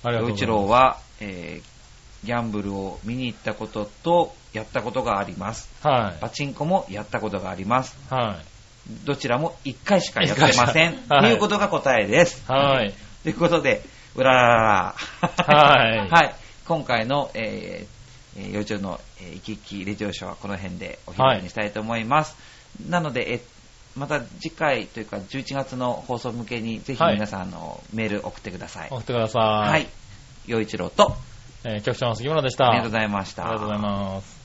[0.04, 0.62] ありがとうございます。
[0.62, 5.70] 郎は、えー、ギャンブルを見に行ったことと、やったことがあります。
[5.82, 6.20] はい。
[6.20, 7.96] パチンコもやったことがあります。
[8.10, 9.04] はい。
[9.04, 11.02] どちらも1回しかやってません。
[11.08, 12.42] はいということが答えです。
[12.50, 12.94] はい。
[13.22, 13.82] ということで、
[14.16, 14.94] うらららら。
[15.44, 16.34] はい はい。
[16.66, 22.36] 今回の、えー、えー、幼稚園の、えー、生き生きレジオショーはこの辺でお開きにしたいと思います。
[22.88, 23.40] なので、え
[23.96, 28.88] また次回というか11月の放送向けにぜひはい皆さん、あのメール送ってください。
[28.90, 29.38] 送ってくださ
[29.68, 29.70] い。
[29.70, 29.86] はい。
[30.46, 31.16] 洋一郎と、
[31.64, 32.70] えー局長の杉村でした。
[32.70, 33.44] ありがとうございました。
[33.44, 34.35] ありがとうございます。